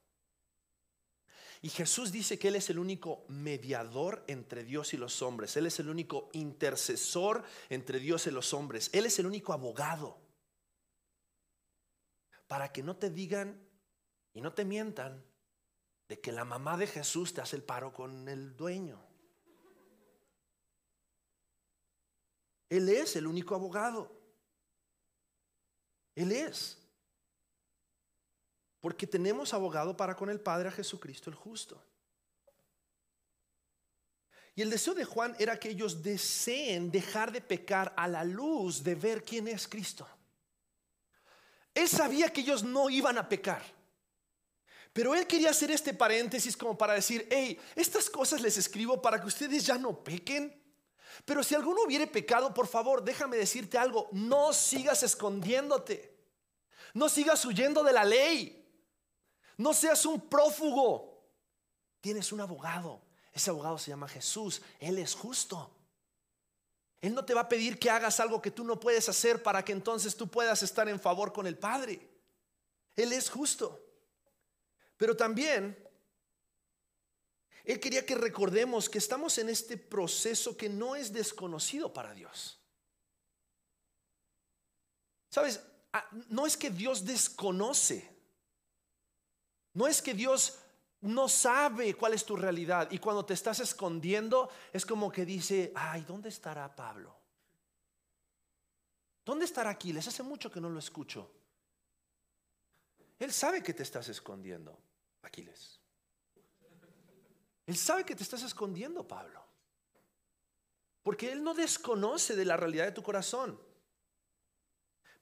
Y 1.63 1.69
Jesús 1.69 2.11
dice 2.11 2.39
que 2.39 2.47
Él 2.47 2.55
es 2.55 2.71
el 2.71 2.79
único 2.79 3.23
mediador 3.27 4.23
entre 4.27 4.63
Dios 4.63 4.93
y 4.95 4.97
los 4.97 5.21
hombres. 5.21 5.55
Él 5.57 5.67
es 5.67 5.79
el 5.79 5.89
único 5.89 6.29
intercesor 6.33 7.43
entre 7.69 7.99
Dios 7.99 8.25
y 8.25 8.31
los 8.31 8.53
hombres. 8.53 8.89
Él 8.93 9.05
es 9.05 9.19
el 9.19 9.27
único 9.27 9.53
abogado. 9.53 10.19
Para 12.47 12.71
que 12.71 12.81
no 12.81 12.97
te 12.97 13.11
digan 13.11 13.63
y 14.33 14.41
no 14.41 14.53
te 14.53 14.65
mientan 14.65 15.23
de 16.07 16.19
que 16.19 16.31
la 16.31 16.45
mamá 16.45 16.77
de 16.77 16.87
Jesús 16.87 17.33
te 17.33 17.41
hace 17.41 17.57
el 17.57 17.63
paro 17.63 17.93
con 17.93 18.27
el 18.27 18.57
dueño. 18.57 18.99
Él 22.69 22.89
es 22.89 23.15
el 23.15 23.27
único 23.27 23.53
abogado. 23.53 24.11
Él 26.15 26.31
es. 26.31 26.80
Porque 28.81 29.07
tenemos 29.07 29.53
abogado 29.53 29.95
para 29.95 30.15
con 30.15 30.29
el 30.29 30.41
Padre 30.41 30.67
a 30.67 30.71
Jesucristo 30.71 31.29
el 31.29 31.35
justo. 31.35 31.81
Y 34.55 34.61
el 34.61 34.69
deseo 34.69 34.93
de 34.93 35.05
Juan 35.05 35.35
era 35.39 35.57
que 35.57 35.69
ellos 35.69 36.03
deseen 36.03 36.91
dejar 36.91 37.31
de 37.31 37.41
pecar 37.41 37.93
a 37.95 38.07
la 38.07 38.23
luz 38.23 38.83
de 38.83 38.95
ver 38.95 39.23
quién 39.23 39.47
es 39.47 39.67
Cristo. 39.67 40.07
Él 41.73 41.87
sabía 41.87 42.33
que 42.33 42.41
ellos 42.41 42.63
no 42.63 42.89
iban 42.89 43.17
a 43.17 43.29
pecar. 43.29 43.63
Pero 44.93 45.15
él 45.15 45.25
quería 45.25 45.51
hacer 45.51 45.71
este 45.71 45.93
paréntesis 45.93 46.57
como 46.57 46.77
para 46.77 46.93
decir, 46.93 47.25
hey, 47.31 47.57
estas 47.75 48.09
cosas 48.09 48.41
les 48.41 48.57
escribo 48.57 49.01
para 49.01 49.21
que 49.21 49.27
ustedes 49.27 49.65
ya 49.65 49.77
no 49.77 50.03
pequen. 50.03 50.53
Pero 51.23 51.43
si 51.43 51.55
alguno 51.55 51.83
hubiere 51.83 52.07
pecado, 52.07 52.53
por 52.53 52.67
favor, 52.67 53.03
déjame 53.03 53.37
decirte 53.37 53.77
algo, 53.77 54.09
no 54.11 54.51
sigas 54.51 55.03
escondiéndote. 55.03 56.13
No 56.93 57.07
sigas 57.07 57.45
huyendo 57.45 57.83
de 57.83 57.93
la 57.93 58.03
ley. 58.03 58.60
No 59.61 59.75
seas 59.75 60.07
un 60.07 60.19
prófugo. 60.27 61.23
Tienes 62.01 62.31
un 62.31 62.41
abogado. 62.41 62.99
Ese 63.31 63.51
abogado 63.51 63.77
se 63.77 63.91
llama 63.91 64.07
Jesús. 64.07 64.59
Él 64.79 64.97
es 64.97 65.13
justo. 65.13 65.69
Él 66.99 67.13
no 67.13 67.23
te 67.23 67.35
va 67.35 67.41
a 67.41 67.49
pedir 67.49 67.77
que 67.77 67.91
hagas 67.91 68.19
algo 68.19 68.41
que 68.41 68.49
tú 68.49 68.63
no 68.63 68.79
puedes 68.79 69.07
hacer 69.07 69.43
para 69.43 69.63
que 69.63 69.71
entonces 69.71 70.15
tú 70.17 70.27
puedas 70.27 70.63
estar 70.63 70.89
en 70.89 70.99
favor 70.99 71.31
con 71.31 71.45
el 71.45 71.59
Padre. 71.59 72.09
Él 72.95 73.13
es 73.13 73.29
justo. 73.29 73.85
Pero 74.97 75.15
también 75.15 75.77
Él 77.63 77.79
quería 77.79 78.03
que 78.03 78.15
recordemos 78.15 78.89
que 78.89 78.97
estamos 78.97 79.37
en 79.37 79.49
este 79.49 79.77
proceso 79.77 80.57
que 80.57 80.69
no 80.69 80.95
es 80.95 81.13
desconocido 81.13 81.93
para 81.93 82.15
Dios. 82.15 82.59
¿Sabes? 85.29 85.61
Ah, 85.93 86.07
no 86.29 86.47
es 86.47 86.57
que 86.57 86.71
Dios 86.71 87.05
desconoce. 87.05 88.10
No 89.73 89.87
es 89.87 90.01
que 90.01 90.13
Dios 90.13 90.59
no 91.01 91.27
sabe 91.27 91.95
cuál 91.95 92.13
es 92.13 92.25
tu 92.25 92.35
realidad. 92.35 92.89
Y 92.91 92.99
cuando 92.99 93.25
te 93.25 93.33
estás 93.33 93.59
escondiendo, 93.59 94.49
es 94.71 94.85
como 94.85 95.11
que 95.11 95.25
dice, 95.25 95.71
ay, 95.75 96.03
¿dónde 96.07 96.29
estará 96.29 96.75
Pablo? 96.75 97.15
¿Dónde 99.25 99.45
estará 99.45 99.71
Aquiles? 99.71 100.07
Hace 100.07 100.23
mucho 100.23 100.51
que 100.51 100.61
no 100.61 100.69
lo 100.69 100.79
escucho. 100.79 101.31
Él 103.19 103.31
sabe 103.31 103.61
que 103.61 103.73
te 103.73 103.83
estás 103.83 104.09
escondiendo, 104.09 104.77
Aquiles. 105.21 105.79
Él 107.65 107.77
sabe 107.77 108.03
que 108.03 108.15
te 108.15 108.23
estás 108.23 108.41
escondiendo, 108.43 109.07
Pablo. 109.07 109.43
Porque 111.03 111.31
Él 111.31 111.43
no 111.43 111.53
desconoce 111.53 112.35
de 112.35 112.45
la 112.45 112.57
realidad 112.57 112.85
de 112.85 112.91
tu 112.91 113.03
corazón. 113.03 113.59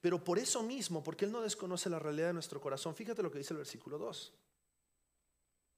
Pero 0.02 0.24
por 0.24 0.40
eso 0.40 0.64
mismo, 0.64 1.04
porque 1.04 1.26
Él 1.26 1.32
no 1.32 1.42
desconoce 1.42 1.90
la 1.90 2.00
realidad 2.00 2.28
de 2.28 2.34
nuestro 2.34 2.62
corazón, 2.62 2.96
fíjate 2.96 3.22
lo 3.22 3.32
que 3.32 3.40
dice 3.40 3.54
el 3.54 3.58
versículo 3.58 3.98
2. 3.98 4.34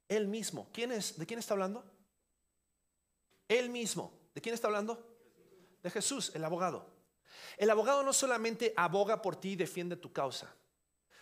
Él 0.09 0.27
mismo. 0.27 0.69
¿Quién 0.73 0.91
es? 0.91 1.17
¿De 1.17 1.25
quién 1.25 1.39
está 1.39 1.53
hablando? 1.53 1.83
Él 3.47 3.69
mismo. 3.69 4.13
¿De 4.35 4.41
quién 4.41 4.53
está 4.53 4.67
hablando? 4.67 5.01
De 5.81 5.89
Jesús, 5.89 6.31
el 6.35 6.43
abogado. 6.43 6.85
El 7.57 7.69
abogado 7.69 8.03
no 8.03 8.13
solamente 8.13 8.73
aboga 8.75 9.21
por 9.21 9.35
ti 9.35 9.51
y 9.51 9.55
defiende 9.55 9.95
tu 9.95 10.11
causa, 10.11 10.53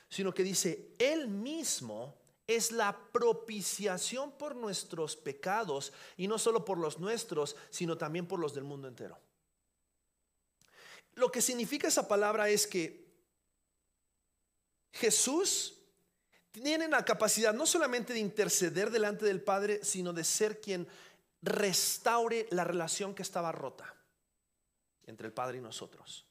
sino 0.09 0.33
que 0.33 0.43
dice, 0.43 0.95
Él 0.97 1.27
mismo 1.27 2.17
es 2.47 2.71
la 2.71 2.97
propiciación 3.11 4.31
por 4.31 4.55
nuestros 4.55 5.15
pecados 5.15 5.93
y 6.17 6.27
no 6.27 6.39
solo 6.39 6.65
por 6.65 6.77
los 6.77 6.99
nuestros, 6.99 7.55
sino 7.69 7.97
también 7.97 8.27
por 8.27 8.39
los 8.39 8.53
del 8.53 8.63
mundo 8.63 8.87
entero. 8.87 9.19
Lo 11.19 11.29
que 11.29 11.41
significa 11.41 11.89
esa 11.89 12.07
palabra 12.07 12.47
es 12.47 12.65
que 12.65 13.05
Jesús 14.93 15.77
tiene 16.49 16.87
la 16.87 17.03
capacidad 17.03 17.53
no 17.53 17.65
solamente 17.65 18.13
de 18.13 18.19
interceder 18.19 18.89
delante 18.89 19.25
del 19.25 19.41
Padre, 19.41 19.83
sino 19.83 20.13
de 20.13 20.23
ser 20.23 20.61
quien 20.61 20.87
restaure 21.41 22.47
la 22.51 22.63
relación 22.63 23.13
que 23.13 23.21
estaba 23.21 23.51
rota 23.51 23.93
entre 25.07 25.27
el 25.27 25.33
Padre 25.33 25.57
y 25.57 25.61
nosotros. 25.61 26.25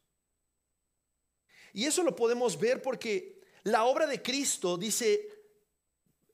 Y 1.75 1.85
eso 1.85 2.03
lo 2.03 2.17
podemos 2.17 2.59
ver 2.59 2.81
porque 2.81 3.43
la 3.65 3.85
obra 3.85 4.07
de 4.07 4.23
Cristo 4.23 4.79
dice 4.79 5.29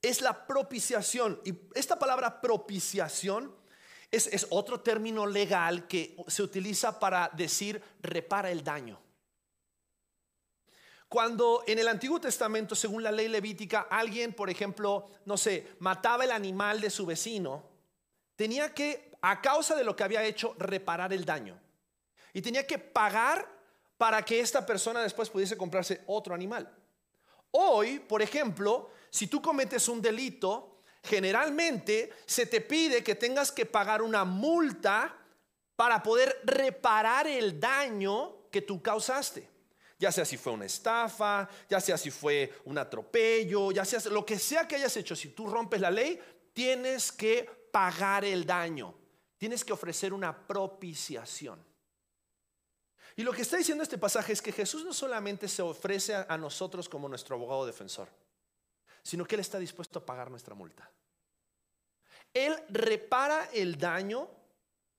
es 0.00 0.20
la 0.20 0.46
propiciación. 0.46 1.40
Y 1.44 1.54
esta 1.74 1.98
palabra 1.98 2.40
propiciación 2.40 3.52
es, 4.14 4.46
otro 4.50 4.80
término 4.80 5.26
legal 5.26 5.86
que 5.86 6.16
se 6.28 6.42
utiliza 6.42 6.98
para 6.98 7.30
decir 7.34 7.82
repara 8.00 8.50
el 8.50 8.62
daño. 8.62 9.00
Cuando 11.08 11.62
en 11.66 11.78
el 11.78 11.88
Antiguo 11.88 12.20
Testamento, 12.20 12.74
según 12.74 13.02
la 13.02 13.12
ley 13.12 13.28
levítica, 13.28 13.86
alguien, 13.90 14.32
por 14.32 14.50
ejemplo, 14.50 15.08
no 15.26 15.36
sé, 15.36 15.68
mataba 15.78 16.24
el 16.24 16.32
animal 16.32 16.80
de 16.80 16.90
su 16.90 17.06
vecino, 17.06 17.62
tenía 18.36 18.74
que, 18.74 19.12
a 19.20 19.40
causa 19.40 19.76
de 19.76 19.84
lo 19.84 19.94
que 19.94 20.02
había 20.02 20.24
hecho, 20.24 20.54
reparar 20.58 21.12
el 21.12 21.24
daño. 21.24 21.60
Y 22.32 22.42
tenía 22.42 22.66
que 22.66 22.78
pagar 22.78 23.48
para 23.96 24.22
que 24.24 24.40
esta 24.40 24.66
persona 24.66 25.02
después 25.02 25.30
pudiese 25.30 25.56
comprarse 25.56 26.02
otro 26.06 26.34
animal. 26.34 26.68
Hoy, 27.52 28.00
por 28.00 28.20
ejemplo, 28.20 28.90
si 29.08 29.28
tú 29.28 29.40
cometes 29.40 29.88
un 29.88 30.02
delito, 30.02 30.73
generalmente 31.04 32.12
se 32.26 32.46
te 32.46 32.60
pide 32.60 33.04
que 33.04 33.14
tengas 33.14 33.52
que 33.52 33.66
pagar 33.66 34.02
una 34.02 34.24
multa 34.24 35.16
para 35.76 36.02
poder 36.02 36.40
reparar 36.44 37.26
el 37.26 37.60
daño 37.60 38.48
que 38.50 38.62
tú 38.62 38.82
causaste 38.82 39.54
ya 39.98 40.12
sea 40.12 40.24
si 40.24 40.36
fue 40.36 40.52
una 40.52 40.66
estafa, 40.66 41.48
ya 41.68 41.80
sea 41.80 41.96
si 41.96 42.10
fue 42.10 42.60
un 42.64 42.76
atropello, 42.78 43.72
ya 43.72 43.84
sea 43.84 44.00
lo 44.10 44.26
que 44.26 44.38
sea 44.38 44.66
que 44.66 44.76
hayas 44.76 44.96
hecho, 44.96 45.16
si 45.16 45.30
tú 45.30 45.46
rompes 45.46 45.80
la 45.80 45.90
ley, 45.90 46.20
tienes 46.52 47.12
que 47.12 47.48
pagar 47.72 48.24
el 48.24 48.44
daño, 48.44 48.94
tienes 49.38 49.64
que 49.64 49.72
ofrecer 49.72 50.12
una 50.12 50.46
propiciación. 50.46 51.64
Y 53.16 53.22
lo 53.22 53.32
que 53.32 53.42
está 53.42 53.56
diciendo 53.56 53.82
este 53.82 53.96
pasaje 53.96 54.32
es 54.32 54.42
que 54.42 54.52
Jesús 54.52 54.84
no 54.84 54.92
solamente 54.92 55.48
se 55.48 55.62
ofrece 55.62 56.14
a 56.14 56.36
nosotros 56.36 56.88
como 56.88 57.08
nuestro 57.08 57.36
abogado 57.36 57.64
defensor, 57.64 58.08
sino 59.04 59.24
que 59.24 59.36
Él 59.36 59.40
está 59.40 59.58
dispuesto 59.58 60.00
a 60.00 60.06
pagar 60.06 60.30
nuestra 60.30 60.56
multa. 60.56 60.90
Él 62.32 62.56
repara 62.70 63.48
el 63.52 63.78
daño 63.78 64.28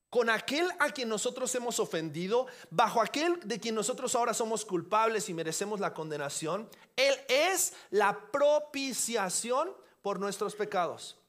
con 0.09 0.29
aquel 0.29 0.69
a 0.79 0.91
quien 0.91 1.09
nosotros 1.09 1.53
hemos 1.55 1.79
ofendido, 1.81 2.47
bajo 2.69 3.01
aquel 3.01 3.37
de 3.43 3.59
quien 3.59 3.75
nosotros 3.75 4.15
ahora 4.15 4.33
somos 4.33 4.63
culpables 4.63 5.27
y 5.27 5.33
merecemos 5.33 5.81
la 5.81 5.93
condenación, 5.93 6.69
Él 6.95 7.13
es 7.27 7.73
la 7.89 8.31
propiciación 8.31 9.75
por 10.01 10.19
nuestros 10.21 10.55
pecados. 10.55 11.19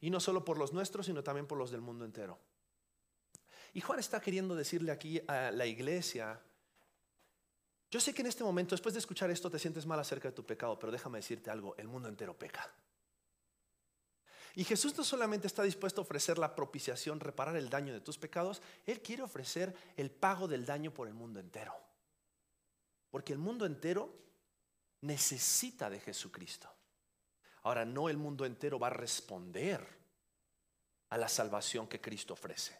Y 0.00 0.10
no 0.10 0.18
solo 0.18 0.44
por 0.44 0.58
los 0.58 0.72
nuestros, 0.72 1.06
sino 1.06 1.22
también 1.22 1.46
por 1.46 1.56
los 1.56 1.70
del 1.70 1.80
mundo 1.80 2.04
entero. 2.04 2.40
Y 3.72 3.80
Juan 3.80 4.00
está 4.00 4.20
queriendo 4.20 4.56
decirle 4.56 4.90
aquí 4.90 5.20
a 5.28 5.52
la 5.52 5.66
iglesia, 5.66 6.40
yo 7.94 8.00
sé 8.00 8.12
que 8.12 8.22
en 8.22 8.26
este 8.26 8.42
momento, 8.42 8.74
después 8.74 8.92
de 8.92 8.98
escuchar 8.98 9.30
esto, 9.30 9.48
te 9.48 9.56
sientes 9.56 9.86
mal 9.86 10.00
acerca 10.00 10.26
de 10.26 10.34
tu 10.34 10.44
pecado, 10.44 10.76
pero 10.76 10.90
déjame 10.90 11.18
decirte 11.18 11.48
algo, 11.48 11.76
el 11.76 11.86
mundo 11.86 12.08
entero 12.08 12.36
peca. 12.36 12.68
Y 14.56 14.64
Jesús 14.64 14.98
no 14.98 15.04
solamente 15.04 15.46
está 15.46 15.62
dispuesto 15.62 16.00
a 16.00 16.02
ofrecer 16.02 16.36
la 16.36 16.56
propiciación, 16.56 17.20
reparar 17.20 17.54
el 17.54 17.70
daño 17.70 17.92
de 17.92 18.00
tus 18.00 18.18
pecados, 18.18 18.60
Él 18.84 19.00
quiere 19.00 19.22
ofrecer 19.22 19.76
el 19.96 20.10
pago 20.10 20.48
del 20.48 20.66
daño 20.66 20.92
por 20.92 21.06
el 21.06 21.14
mundo 21.14 21.38
entero. 21.38 21.72
Porque 23.12 23.32
el 23.32 23.38
mundo 23.38 23.64
entero 23.64 24.12
necesita 25.02 25.88
de 25.88 26.00
Jesucristo. 26.00 26.68
Ahora, 27.62 27.84
no 27.84 28.08
el 28.08 28.16
mundo 28.16 28.44
entero 28.44 28.76
va 28.76 28.88
a 28.88 28.90
responder 28.90 29.86
a 31.10 31.16
la 31.16 31.28
salvación 31.28 31.86
que 31.86 32.00
Cristo 32.00 32.32
ofrece. 32.34 32.76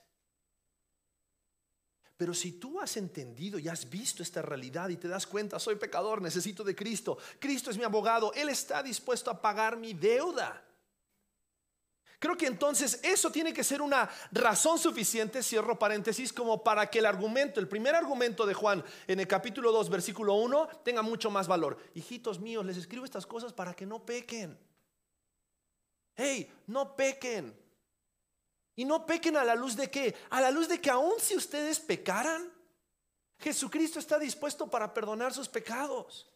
Pero 2.17 2.33
si 2.33 2.53
tú 2.53 2.81
has 2.81 2.97
entendido 2.97 3.59
y 3.59 3.69
has 3.69 3.91
visto 3.91 4.23
esta 4.23 4.41
realidad 4.41 4.89
y 4.89 4.97
te 4.97 5.09
das 5.09 5.27
cuenta, 5.27 5.59
soy 5.59 5.75
pecador, 5.75 6.23
necesito 6.23 6.63
de 6.63 6.77
Cristo, 6.77 7.19
Cristo 7.41 7.71
es 7.71 7.77
mi 7.77 7.85
abogado, 7.85 8.33
Él 8.35 8.49
está 8.49 8.83
dispuesto 8.83 9.31
a 9.31 9.41
pagar 9.41 9.77
mi 9.77 9.95
deuda. 9.95 10.63
Creo 12.21 12.37
que 12.37 12.47
entonces 12.47 13.01
eso 13.03 13.31
tiene 13.31 13.53
que 13.53 13.65
ser 13.65 13.83
una 13.83 14.09
razón 14.33 14.79
suficiente, 14.79 15.43
cierro 15.43 15.79
paréntesis, 15.79 16.33
como 16.33 16.65
para 16.65 16.87
que 16.87 17.01
el 17.01 17.07
argumento, 17.07 17.61
el 17.61 17.69
primer 17.69 17.95
argumento 17.95 18.47
de 18.47 18.55
Juan 18.55 18.83
en 19.07 19.21
el 19.21 19.27
capítulo 19.27 19.73
2, 19.73 19.91
versículo 19.91 20.35
1, 20.35 20.69
tenga 20.85 21.03
mucho 21.03 21.31
más 21.31 21.49
valor. 21.49 21.77
Hijitos 21.95 22.41
míos, 22.41 22.65
les 22.65 22.79
escribo 22.79 23.05
estas 23.05 23.27
cosas 23.27 23.53
para 23.53 23.75
que 23.75 23.85
no 23.85 24.07
pequen. 24.07 24.59
Hey, 26.17 26.51
no 26.67 26.97
pequen. 26.97 27.64
Y 28.77 28.85
no 28.85 29.07
pequen 29.07 29.37
a 29.37 29.45
la 29.45 29.55
luz 29.55 29.77
de 29.77 29.91
qué? 29.91 30.15
A 30.31 30.41
la 30.41 30.51
luz 30.51 30.69
de 30.69 30.81
que 30.81 30.91
aun 30.91 31.21
si 31.21 31.37
ustedes 31.37 31.79
pecaran, 31.79 32.53
Jesucristo 33.39 33.99
está 33.99 34.19
dispuesto 34.19 34.69
para 34.69 34.93
perdonar 34.93 35.33
sus 35.33 35.49
pecados. 35.49 36.31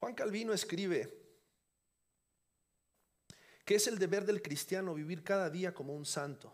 Juan 0.00 0.14
Calvino 0.14 0.52
escribe 0.52 1.16
que 3.64 3.76
es 3.76 3.86
el 3.86 4.00
deber 4.00 4.26
del 4.26 4.42
cristiano 4.42 4.94
vivir 4.94 5.22
cada 5.22 5.48
día 5.48 5.72
como 5.72 5.94
un 5.94 6.04
santo, 6.04 6.52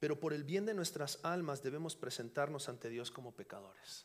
pero 0.00 0.18
por 0.18 0.32
el 0.32 0.42
bien 0.42 0.66
de 0.66 0.74
nuestras 0.74 1.20
almas 1.22 1.62
debemos 1.62 1.94
presentarnos 1.94 2.68
ante 2.68 2.88
Dios 2.88 3.12
como 3.12 3.36
pecadores. 3.36 4.04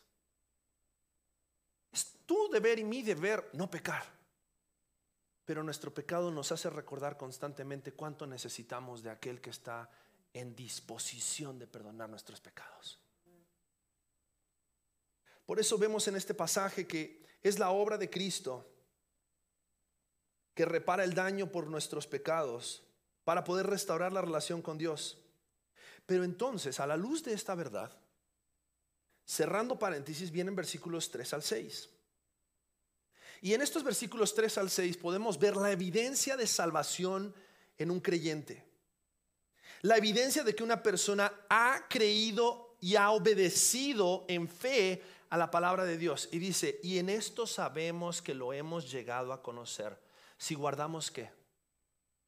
Tu 2.26 2.50
deber 2.50 2.80
y 2.80 2.84
mi 2.84 3.02
deber 3.02 3.50
no 3.54 3.70
pecar, 3.70 4.04
pero 5.46 5.64
nuestro 5.64 5.94
pecado 5.94 6.32
nos 6.32 6.52
hace 6.52 6.70
recordar 6.70 7.18
constantemente 7.18 7.92
cuánto 7.92 8.26
necesitamos 8.26 9.04
de 9.04 9.10
aquel 9.10 9.42
que 9.42 9.50
está 9.50 9.90
en 10.34 10.56
disposición 10.56 11.60
de 11.60 11.68
perdonar 11.68 12.10
nuestros 12.10 12.40
pecados. 12.40 13.00
Por 15.46 15.60
eso 15.60 15.78
vemos 15.78 16.08
en 16.08 16.16
este 16.16 16.34
pasaje 16.34 16.88
que 16.88 17.22
es 17.42 17.60
la 17.60 17.72
obra 17.72 17.98
de 17.98 18.10
Cristo 18.10 18.66
que 20.54 20.66
repara 20.66 21.04
el 21.04 21.14
daño 21.14 21.52
por 21.52 21.68
nuestros 21.68 22.08
pecados 22.08 22.84
para 23.24 23.44
poder 23.44 23.68
restaurar 23.68 24.14
la 24.14 24.22
relación 24.22 24.62
con 24.62 24.78
Dios. 24.78 25.18
Pero 26.06 26.24
entonces, 26.24 26.80
a 26.80 26.88
la 26.88 26.98
luz 26.98 27.24
de 27.24 27.34
esta 27.34 27.56
verdad, 27.56 27.92
cerrando 29.26 29.80
paréntesis, 29.80 30.32
vienen 30.32 30.56
versículos 30.56 31.10
3 31.12 31.34
al 31.34 31.44
6. 31.44 31.90
Y 33.44 33.54
en 33.54 33.62
estos 33.62 33.84
versículos 33.84 34.34
3 34.34 34.58
al 34.58 34.70
6 34.70 34.96
podemos 34.96 35.38
ver 35.38 35.58
la 35.58 35.70
evidencia 35.70 36.38
de 36.38 36.48
salvación 36.48 37.36
en 37.78 37.92
un 37.92 38.00
creyente. 38.00 38.66
la 39.82 39.98
evidencia 39.98 40.46
de 40.46 40.56
que 40.56 40.64
una 40.64 40.82
persona 40.82 41.30
ha 41.50 41.88
creído 41.90 42.78
y 42.80 42.96
ha 42.96 43.12
obedecido 43.12 44.24
en 44.30 44.48
fe 44.48 45.04
a 45.30 45.38
la 45.38 45.52
palabra 45.52 45.84
de 45.84 45.98
Dios. 45.98 46.30
Y 46.32 46.40
dice, 46.40 46.80
y 46.84 47.00
en 47.00 47.10
esto 47.10 47.46
sabemos 47.46 48.22
que 48.22 48.34
lo 48.34 48.54
hemos 48.54 48.90
llegado 48.90 49.34
a 49.34 49.42
conocer, 49.44 50.00
si 50.38 50.56
guardamos 50.56 51.12
qué? 51.12 51.30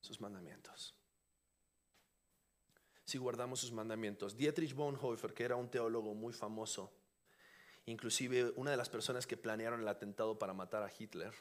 Sus 0.01 0.19
mandamientos. 0.19 0.93
Si 3.06 3.17
guardamos 3.17 3.62
sus 3.62 3.71
mandamientos. 3.71 4.36
Dietrich 4.36 4.75
Bonhoeffer, 4.75 5.34
que 5.34 5.45
era 5.45 5.56
un 5.56 5.69
teólogo 5.69 6.13
muy 6.13 6.34
famoso, 6.34 6.91
inclusive 7.86 8.52
una 8.56 8.71
de 8.71 8.78
las 8.78 8.89
personas 8.89 9.28
que 9.28 9.38
planearon 9.38 9.82
el 9.82 9.88
atentado 9.88 10.38
para 10.39 10.54
matar 10.54 10.84
a 10.84 10.91
Hitler, 10.98 11.34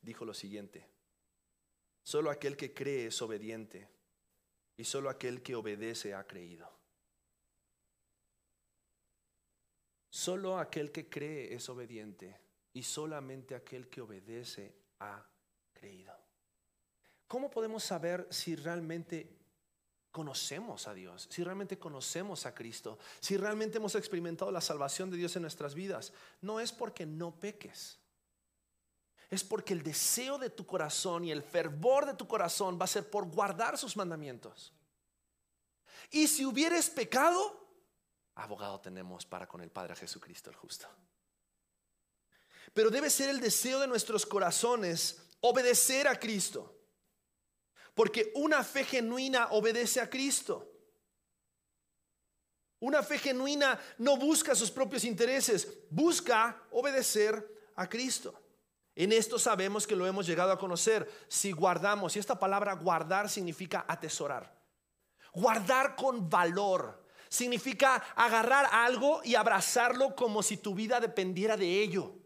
dijo 0.00 0.24
lo 0.24 0.34
siguiente, 0.34 0.88
solo 2.02 2.30
aquel 2.30 2.56
que 2.56 2.74
cree 2.74 3.06
es 3.06 3.22
obediente 3.22 3.88
y 4.76 4.84
solo 4.84 5.10
aquel 5.10 5.42
que 5.42 5.54
obedece 5.54 6.14
ha 6.14 6.26
creído. 6.26 6.70
Solo 10.10 10.58
aquel 10.58 10.92
que 10.92 11.08
cree 11.08 11.54
es 11.54 11.68
obediente 11.70 12.38
y 12.74 12.82
solamente 12.82 13.54
aquel 13.54 13.88
que 13.88 14.02
obedece 14.02 14.74
ha 14.98 15.26
creído. 15.72 16.12
¿Cómo 17.26 17.50
podemos 17.50 17.82
saber 17.82 18.26
si 18.30 18.56
realmente 18.56 19.41
conocemos 20.12 20.86
a 20.86 20.94
Dios, 20.94 21.26
si 21.30 21.42
realmente 21.42 21.78
conocemos 21.78 22.46
a 22.46 22.54
Cristo, 22.54 22.98
si 23.18 23.36
realmente 23.36 23.78
hemos 23.78 23.94
experimentado 23.94 24.52
la 24.52 24.60
salvación 24.60 25.10
de 25.10 25.16
Dios 25.16 25.34
en 25.34 25.42
nuestras 25.42 25.74
vidas? 25.74 26.12
No 26.40 26.60
es 26.60 26.70
porque 26.70 27.06
no 27.06 27.34
peques. 27.34 27.98
Es 29.30 29.42
porque 29.42 29.72
el 29.72 29.82
deseo 29.82 30.36
de 30.36 30.50
tu 30.50 30.66
corazón 30.66 31.24
y 31.24 31.32
el 31.32 31.42
fervor 31.42 32.04
de 32.04 32.14
tu 32.14 32.28
corazón 32.28 32.78
va 32.78 32.84
a 32.84 32.88
ser 32.88 33.08
por 33.08 33.26
guardar 33.26 33.78
sus 33.78 33.96
mandamientos. 33.96 34.74
Y 36.10 36.28
si 36.28 36.44
hubieres 36.44 36.90
pecado, 36.90 37.66
abogado 38.34 38.80
tenemos 38.80 39.24
para 39.24 39.48
con 39.48 39.62
el 39.62 39.70
Padre 39.70 39.96
Jesucristo 39.96 40.50
el 40.50 40.56
justo. 40.56 40.86
Pero 42.74 42.90
debe 42.90 43.08
ser 43.08 43.30
el 43.30 43.40
deseo 43.40 43.80
de 43.80 43.86
nuestros 43.86 44.26
corazones 44.26 45.22
obedecer 45.40 46.06
a 46.06 46.20
Cristo. 46.20 46.81
Porque 47.94 48.32
una 48.34 48.64
fe 48.64 48.84
genuina 48.84 49.48
obedece 49.50 50.00
a 50.00 50.08
Cristo. 50.08 50.68
Una 52.80 53.02
fe 53.02 53.18
genuina 53.18 53.78
no 53.98 54.16
busca 54.16 54.54
sus 54.54 54.70
propios 54.70 55.04
intereses, 55.04 55.68
busca 55.90 56.60
obedecer 56.72 57.46
a 57.76 57.88
Cristo. 57.88 58.34
En 58.94 59.12
esto 59.12 59.38
sabemos 59.38 59.86
que 59.86 59.96
lo 59.96 60.06
hemos 60.06 60.26
llegado 60.26 60.52
a 60.52 60.58
conocer 60.58 61.08
si 61.28 61.52
guardamos, 61.52 62.16
y 62.16 62.18
esta 62.18 62.38
palabra 62.38 62.74
guardar 62.74 63.28
significa 63.30 63.84
atesorar. 63.86 64.52
Guardar 65.32 65.96
con 65.96 66.28
valor 66.28 67.02
significa 67.28 67.94
agarrar 68.14 68.68
algo 68.70 69.22
y 69.24 69.34
abrazarlo 69.34 70.14
como 70.14 70.42
si 70.42 70.58
tu 70.58 70.74
vida 70.74 71.00
dependiera 71.00 71.56
de 71.56 71.82
ello. 71.82 72.21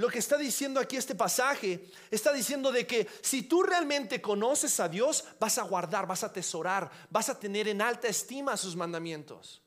Lo 0.00 0.08
que 0.08 0.18
está 0.18 0.38
diciendo 0.38 0.80
aquí 0.80 0.96
este 0.96 1.14
pasaje, 1.14 1.84
está 2.10 2.32
diciendo 2.32 2.72
de 2.72 2.86
que 2.86 3.06
si 3.20 3.42
tú 3.42 3.62
realmente 3.62 4.22
conoces 4.22 4.80
a 4.80 4.88
Dios, 4.88 5.22
vas 5.38 5.58
a 5.58 5.62
guardar, 5.62 6.06
vas 6.06 6.22
a 6.22 6.28
atesorar, 6.28 6.90
vas 7.10 7.28
a 7.28 7.38
tener 7.38 7.68
en 7.68 7.82
alta 7.82 8.08
estima 8.08 8.56
sus 8.56 8.74
mandamientos. 8.74 9.60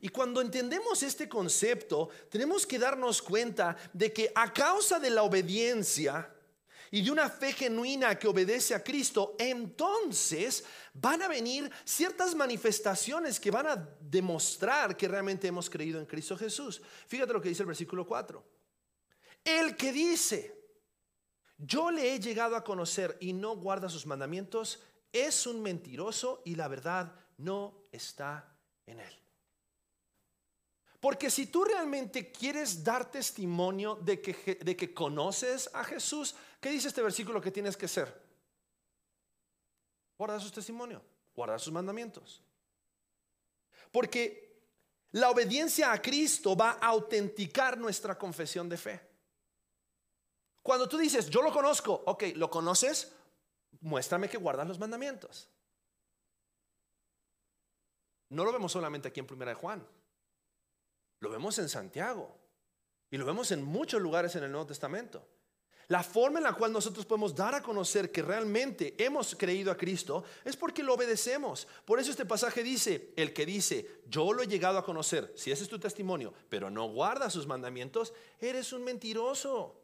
Y 0.00 0.08
cuando 0.08 0.40
entendemos 0.40 1.02
este 1.02 1.28
concepto, 1.28 2.08
tenemos 2.30 2.66
que 2.66 2.78
darnos 2.78 3.20
cuenta 3.20 3.76
de 3.92 4.14
que 4.14 4.32
a 4.34 4.50
causa 4.50 4.98
de 4.98 5.10
la 5.10 5.24
obediencia 5.24 6.34
y 6.90 7.02
de 7.02 7.10
una 7.10 7.28
fe 7.28 7.52
genuina 7.52 8.18
que 8.18 8.28
obedece 8.28 8.74
a 8.74 8.82
Cristo, 8.82 9.36
entonces 9.38 10.64
van 10.94 11.20
a 11.20 11.28
venir 11.28 11.70
ciertas 11.84 12.34
manifestaciones 12.34 13.38
que 13.38 13.50
van 13.50 13.66
a 13.66 13.88
demostrar 14.00 14.96
que 14.96 15.06
realmente 15.06 15.48
hemos 15.48 15.68
creído 15.68 16.00
en 16.00 16.06
Cristo 16.06 16.34
Jesús. 16.34 16.80
Fíjate 17.08 17.34
lo 17.34 17.42
que 17.42 17.50
dice 17.50 17.62
el 17.62 17.66
versículo 17.66 18.06
4. 18.06 18.59
El 19.44 19.76
que 19.76 19.92
dice, 19.92 20.60
yo 21.58 21.90
le 21.90 22.14
he 22.14 22.20
llegado 22.20 22.56
a 22.56 22.64
conocer 22.64 23.16
y 23.20 23.32
no 23.32 23.56
guarda 23.56 23.88
sus 23.88 24.06
mandamientos, 24.06 24.82
es 25.12 25.46
un 25.46 25.62
mentiroso 25.62 26.42
y 26.44 26.54
la 26.54 26.68
verdad 26.68 27.14
no 27.38 27.86
está 27.92 28.56
en 28.86 29.00
él. 29.00 29.20
Porque 31.00 31.30
si 31.30 31.46
tú 31.46 31.64
realmente 31.64 32.30
quieres 32.30 32.84
dar 32.84 33.10
testimonio 33.10 33.96
de 33.96 34.20
que, 34.20 34.58
de 34.62 34.76
que 34.76 34.92
conoces 34.92 35.70
a 35.72 35.82
Jesús, 35.82 36.34
¿qué 36.60 36.70
dice 36.70 36.88
este 36.88 37.02
versículo 37.02 37.40
que 37.40 37.50
tienes 37.50 37.76
que 37.76 37.88
ser? 37.88 38.20
Guarda 40.18 40.38
su 40.38 40.50
testimonio, 40.50 41.02
guarda 41.34 41.58
sus 41.58 41.72
mandamientos. 41.72 42.42
Porque 43.90 44.50
la 45.12 45.30
obediencia 45.30 45.90
a 45.90 46.00
Cristo 46.00 46.54
va 46.54 46.72
a 46.72 46.88
autenticar 46.88 47.78
nuestra 47.78 48.18
confesión 48.18 48.68
de 48.68 48.76
fe. 48.76 49.09
Cuando 50.62 50.88
tú 50.88 50.98
dices, 50.98 51.30
yo 51.30 51.42
lo 51.42 51.52
conozco, 51.52 52.02
ok, 52.06 52.24
¿lo 52.36 52.50
conoces? 52.50 53.12
Muéstrame 53.80 54.28
que 54.28 54.36
guardas 54.36 54.68
los 54.68 54.78
mandamientos. 54.78 55.48
No 58.28 58.44
lo 58.44 58.52
vemos 58.52 58.72
solamente 58.72 59.08
aquí 59.08 59.20
en 59.20 59.26
Primera 59.26 59.50
de 59.50 59.56
Juan. 59.56 59.86
Lo 61.20 61.30
vemos 61.30 61.58
en 61.58 61.68
Santiago. 61.68 62.36
Y 63.10 63.16
lo 63.16 63.26
vemos 63.26 63.50
en 63.50 63.64
muchos 63.64 64.00
lugares 64.00 64.36
en 64.36 64.44
el 64.44 64.52
Nuevo 64.52 64.66
Testamento. 64.66 65.26
La 65.88 66.04
forma 66.04 66.38
en 66.38 66.44
la 66.44 66.52
cual 66.52 66.72
nosotros 66.72 67.04
podemos 67.04 67.34
dar 67.34 67.52
a 67.52 67.62
conocer 67.62 68.12
que 68.12 68.22
realmente 68.22 68.94
hemos 68.96 69.34
creído 69.34 69.72
a 69.72 69.76
Cristo 69.76 70.22
es 70.44 70.56
porque 70.56 70.84
lo 70.84 70.94
obedecemos. 70.94 71.66
Por 71.84 71.98
eso 71.98 72.12
este 72.12 72.24
pasaje 72.24 72.62
dice, 72.62 73.12
el 73.16 73.32
que 73.32 73.44
dice, 73.44 74.02
yo 74.06 74.32
lo 74.32 74.44
he 74.44 74.46
llegado 74.46 74.78
a 74.78 74.84
conocer, 74.84 75.32
si 75.34 75.50
ese 75.50 75.64
es 75.64 75.68
tu 75.68 75.80
testimonio, 75.80 76.32
pero 76.48 76.70
no 76.70 76.88
guarda 76.88 77.28
sus 77.28 77.48
mandamientos, 77.48 78.12
eres 78.38 78.72
un 78.72 78.84
mentiroso. 78.84 79.79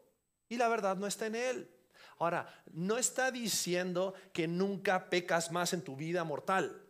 Y 0.48 0.56
la 0.56 0.68
verdad 0.68 0.96
no 0.96 1.06
está 1.06 1.26
en 1.26 1.34
él. 1.34 1.70
Ahora, 2.18 2.62
no 2.72 2.96
está 2.96 3.30
diciendo 3.30 4.14
que 4.32 4.48
nunca 4.48 5.10
pecas 5.10 5.52
más 5.52 5.72
en 5.72 5.82
tu 5.82 5.96
vida 5.96 6.24
mortal. 6.24 6.82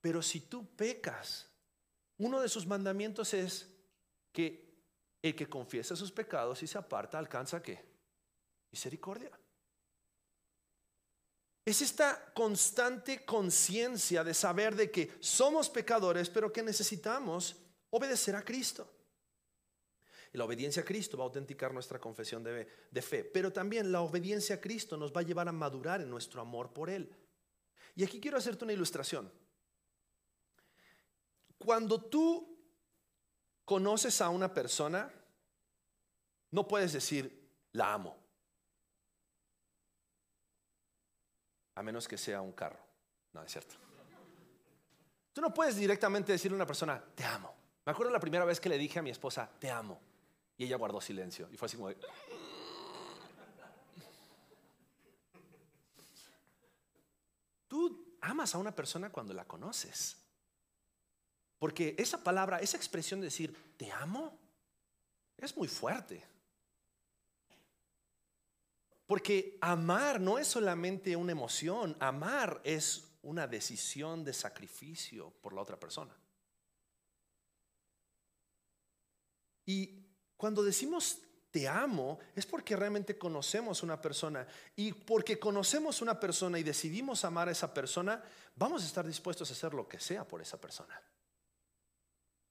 Pero 0.00 0.22
si 0.22 0.40
tú 0.40 0.66
pecas, 0.76 1.48
uno 2.18 2.40
de 2.40 2.48
sus 2.48 2.66
mandamientos 2.66 3.34
es 3.34 3.68
que 4.32 4.72
el 5.22 5.34
que 5.34 5.48
confiesa 5.48 5.96
sus 5.96 6.12
pecados 6.12 6.62
y 6.62 6.66
se 6.66 6.78
aparta 6.78 7.18
alcanza 7.18 7.62
qué? 7.62 7.84
Misericordia. 8.70 9.30
Es 11.64 11.80
esta 11.80 12.32
constante 12.34 13.24
conciencia 13.24 14.24
de 14.24 14.34
saber 14.34 14.74
de 14.74 14.90
que 14.90 15.16
somos 15.20 15.70
pecadores, 15.70 16.28
pero 16.28 16.52
que 16.52 16.62
necesitamos 16.62 17.56
obedecer 17.90 18.34
a 18.34 18.44
Cristo. 18.44 18.88
Y 20.32 20.38
la 20.38 20.44
obediencia 20.44 20.82
a 20.82 20.84
Cristo 20.84 21.18
va 21.18 21.24
a 21.24 21.26
autenticar 21.26 21.74
nuestra 21.74 21.98
confesión 21.98 22.42
de, 22.42 22.66
de, 22.90 23.02
fe, 23.02 23.22
pero 23.22 23.52
también 23.52 23.92
la 23.92 24.00
obediencia 24.00 24.56
a 24.56 24.60
Cristo 24.60 24.96
nos 24.96 25.12
va 25.12 25.20
a 25.20 25.24
llevar 25.24 25.48
a 25.48 25.52
madurar 25.52 26.00
en 26.00 26.08
nuestro 26.08 26.40
amor 26.40 26.72
por 26.72 26.88
Él. 26.88 27.14
Y 27.94 28.04
aquí 28.04 28.18
quiero 28.20 28.38
hacerte 28.38 28.64
una 28.64 28.72
ilustración. 28.72 29.30
Cuando 31.58 32.00
tú 32.00 32.58
conoces 33.64 34.20
a 34.20 34.30
una 34.30 34.52
persona, 34.52 35.12
no 36.50 36.66
puedes 36.66 36.92
decir, 36.92 37.50
la 37.72 37.92
amo. 37.92 38.16
A 41.74 41.82
menos 41.82 42.08
que 42.08 42.18
sea 42.18 42.40
un 42.40 42.52
carro. 42.52 42.80
No, 43.32 43.42
es 43.42 43.52
cierto. 43.52 43.74
Tú 45.32 45.40
no 45.40 45.52
puedes 45.54 45.76
directamente 45.76 46.32
decirle 46.32 46.56
a 46.56 46.56
una 46.56 46.66
persona, 46.66 47.02
te 47.14 47.24
amo. 47.24 47.54
Me 47.84 47.92
acuerdo 47.92 48.12
la 48.12 48.20
primera 48.20 48.44
vez 48.44 48.60
que 48.60 48.68
le 48.68 48.78
dije 48.78 48.98
a 48.98 49.02
mi 49.02 49.10
esposa, 49.10 49.50
te 49.58 49.70
amo. 49.70 50.00
Y 50.62 50.66
ella 50.66 50.76
guardó 50.76 51.00
silencio. 51.00 51.48
Y 51.50 51.56
fue 51.56 51.66
así 51.66 51.76
como 51.76 51.88
de... 51.88 51.96
Tú 57.66 58.16
amas 58.20 58.54
a 58.54 58.58
una 58.58 58.72
persona 58.72 59.10
cuando 59.10 59.34
la 59.34 59.44
conoces. 59.44 60.16
Porque 61.58 61.96
esa 61.98 62.22
palabra, 62.22 62.60
esa 62.60 62.76
expresión 62.76 63.18
de 63.20 63.24
decir, 63.24 63.74
te 63.76 63.90
amo, 63.90 64.38
es 65.36 65.56
muy 65.56 65.66
fuerte. 65.66 66.24
Porque 69.04 69.58
amar 69.60 70.20
no 70.20 70.38
es 70.38 70.46
solamente 70.46 71.16
una 71.16 71.32
emoción, 71.32 71.96
amar 71.98 72.60
es 72.62 73.08
una 73.22 73.48
decisión 73.48 74.22
de 74.22 74.32
sacrificio 74.32 75.32
por 75.40 75.54
la 75.54 75.60
otra 75.60 75.80
persona. 75.80 76.16
Y 79.66 80.01
cuando 80.42 80.64
decimos 80.64 81.20
te 81.52 81.68
amo, 81.68 82.18
es 82.34 82.46
porque 82.46 82.74
realmente 82.74 83.16
conocemos 83.16 83.84
una 83.84 84.00
persona. 84.00 84.44
Y 84.74 84.92
porque 84.92 85.38
conocemos 85.38 86.02
una 86.02 86.18
persona 86.18 86.58
y 86.58 86.64
decidimos 86.64 87.24
amar 87.24 87.46
a 87.46 87.52
esa 87.52 87.72
persona, 87.72 88.20
vamos 88.56 88.82
a 88.82 88.86
estar 88.86 89.06
dispuestos 89.06 89.48
a 89.50 89.52
hacer 89.52 89.72
lo 89.72 89.86
que 89.86 90.00
sea 90.00 90.26
por 90.26 90.42
esa 90.42 90.60
persona 90.60 91.00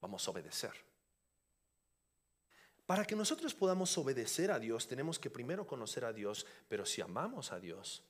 vamos 0.02 0.26
a 0.26 0.30
obedecer. 0.32 0.72
Para 2.84 3.04
que 3.04 3.14
nosotros 3.14 3.54
podamos 3.54 3.96
obedecer 3.96 4.50
a 4.50 4.58
Dios, 4.58 4.88
tenemos 4.88 5.18
que 5.18 5.30
primero 5.30 5.66
conocer 5.66 6.04
a 6.04 6.12
Dios, 6.12 6.44
pero 6.68 6.84
si 6.84 7.00
amamos 7.00 7.52
a 7.52 7.60
Dios, 7.60 8.04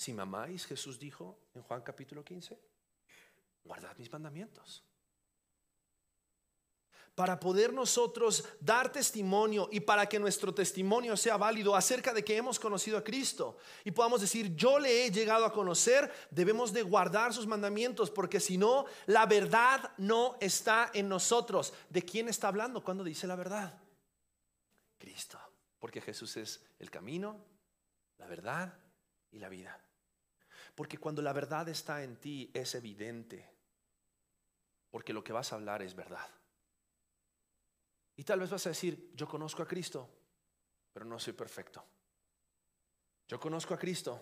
Si 0.00 0.12
mamáis, 0.12 0.64
Jesús 0.64 0.96
dijo 0.96 1.36
en 1.54 1.62
Juan 1.62 1.82
capítulo 1.82 2.24
15, 2.24 2.56
guardad 3.64 3.96
mis 3.96 4.12
mandamientos 4.12 4.87
para 7.18 7.40
poder 7.40 7.72
nosotros 7.72 8.44
dar 8.60 8.92
testimonio 8.92 9.68
y 9.72 9.80
para 9.80 10.08
que 10.08 10.20
nuestro 10.20 10.54
testimonio 10.54 11.16
sea 11.16 11.36
válido 11.36 11.74
acerca 11.74 12.14
de 12.14 12.24
que 12.24 12.36
hemos 12.36 12.60
conocido 12.60 12.96
a 12.96 13.02
Cristo 13.02 13.56
y 13.82 13.90
podamos 13.90 14.20
decir, 14.20 14.54
yo 14.54 14.78
le 14.78 15.04
he 15.04 15.10
llegado 15.10 15.44
a 15.44 15.52
conocer, 15.52 16.12
debemos 16.30 16.72
de 16.72 16.82
guardar 16.82 17.34
sus 17.34 17.48
mandamientos, 17.48 18.08
porque 18.08 18.38
si 18.38 18.56
no, 18.56 18.84
la 19.06 19.26
verdad 19.26 19.90
no 19.98 20.36
está 20.40 20.92
en 20.94 21.08
nosotros. 21.08 21.74
¿De 21.90 22.02
quién 22.02 22.28
está 22.28 22.46
hablando 22.46 22.84
cuando 22.84 23.02
dice 23.02 23.26
la 23.26 23.34
verdad? 23.34 23.76
Cristo, 24.96 25.40
porque 25.80 26.00
Jesús 26.00 26.36
es 26.36 26.64
el 26.78 26.88
camino, 26.88 27.44
la 28.18 28.28
verdad 28.28 28.72
y 29.32 29.40
la 29.40 29.48
vida. 29.48 29.76
Porque 30.76 30.98
cuando 30.98 31.20
la 31.20 31.32
verdad 31.32 31.68
está 31.68 32.04
en 32.04 32.14
ti 32.14 32.48
es 32.54 32.76
evidente, 32.76 33.44
porque 34.92 35.12
lo 35.12 35.24
que 35.24 35.32
vas 35.32 35.52
a 35.52 35.56
hablar 35.56 35.82
es 35.82 35.96
verdad. 35.96 36.28
Y 38.18 38.24
tal 38.24 38.40
vez 38.40 38.50
vas 38.50 38.66
a 38.66 38.70
decir, 38.70 39.12
yo 39.14 39.28
conozco 39.28 39.62
a 39.62 39.68
Cristo, 39.68 40.10
pero 40.92 41.06
no 41.06 41.20
soy 41.20 41.34
perfecto. 41.34 41.84
Yo 43.28 43.38
conozco 43.38 43.74
a 43.74 43.78
Cristo, 43.78 44.20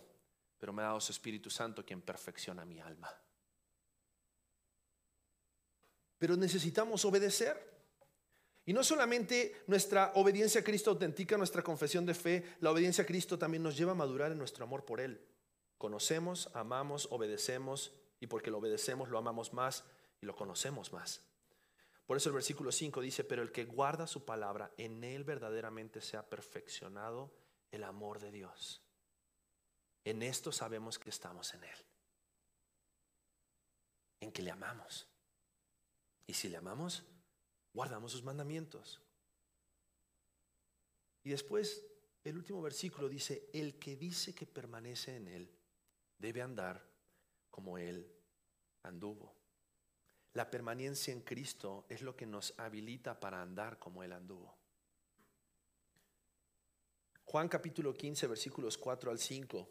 pero 0.59 0.71
me 0.71 0.83
ha 0.83 0.87
dado 0.87 1.01
su 1.01 1.13
Espíritu 1.13 1.49
Santo 1.49 1.83
quien 1.83 2.03
perfecciona 2.03 2.67
mi 2.67 2.79
alma. 2.79 3.09
Pero 6.19 6.37
necesitamos 6.37 7.07
obedecer. 7.07 7.75
Y 8.67 8.75
no 8.75 8.85
solamente 8.85 9.65
nuestra 9.67 10.13
obediencia 10.17 10.61
a 10.61 10.65
Cristo 10.65 10.91
autentica 10.91 11.39
nuestra 11.39 11.63
confesión 11.63 12.05
de 12.05 12.13
fe, 12.13 12.57
la 12.61 12.73
obediencia 12.73 13.05
a 13.05 13.07
Cristo 13.07 13.39
también 13.39 13.63
nos 13.63 13.79
lleva 13.79 13.93
a 13.93 13.95
madurar 13.95 14.31
en 14.31 14.37
nuestro 14.37 14.65
amor 14.65 14.85
por 14.85 15.01
Él. 15.01 15.27
Conocemos, 15.79 16.51
amamos, 16.53 17.09
obedecemos 17.11 17.95
y 18.21 18.27
porque 18.27 18.51
lo 18.51 18.59
obedecemos 18.59 19.09
lo 19.09 19.17
amamos 19.17 19.55
más 19.55 19.85
y 20.21 20.27
lo 20.27 20.37
conocemos 20.37 20.93
más. 20.93 21.23
Por 22.07 22.17
eso 22.17 22.29
el 22.29 22.35
versículo 22.35 22.71
5 22.71 23.01
dice, 23.01 23.25
pero 23.25 23.43
el 23.43 23.51
que 23.51 23.65
guarda 23.65 24.07
su 24.07 24.25
palabra, 24.25 24.73
en 24.77 25.03
él 25.03 25.25
verdaderamente 25.25 26.01
se 26.01 26.17
ha 26.17 26.29
perfeccionado 26.29 27.35
el 27.73 27.83
amor 27.83 28.21
de 28.21 28.31
Dios. 28.31 28.81
En 30.05 30.23
esto 30.23 30.53
sabemos 30.53 31.01
que 31.01 31.11
estamos 31.11 31.53
en 31.55 31.65
él. 31.65 31.87
En 34.21 34.31
que 34.31 34.43
le 34.43 34.53
amamos. 34.53 35.09
Y 36.29 36.35
si 36.35 36.49
le 36.49 36.57
amamos, 36.57 37.05
guardamos 37.73 38.13
sus 38.13 38.23
mandamientos. 38.23 39.03
Y 41.25 41.31
después 41.31 41.85
el 42.23 42.37
último 42.37 42.63
versículo 42.63 43.09
dice, 43.09 43.51
el 43.53 43.81
que 43.81 43.97
dice 43.97 44.33
que 44.33 44.47
permanece 44.47 45.17
en 45.17 45.27
él 45.27 45.53
debe 46.19 46.41
andar 46.41 46.89
como 47.51 47.79
él 47.79 48.13
anduvo. 48.83 49.36
La 50.37 50.51
permanencia 50.51 51.15
en 51.15 51.23
Cristo 51.23 51.87
es 51.89 52.03
lo 52.03 52.15
que 52.15 52.27
nos 52.27 52.53
habilita 52.59 53.19
para 53.19 53.41
andar 53.41 53.79
como 53.79 54.03
Él 54.03 54.13
anduvo. 54.13 54.55
Juan 57.25 57.49
capítulo 57.49 57.95
15, 57.95 58.27
versículos 58.27 58.77
4 58.77 59.11
al 59.11 59.19
5. 59.19 59.67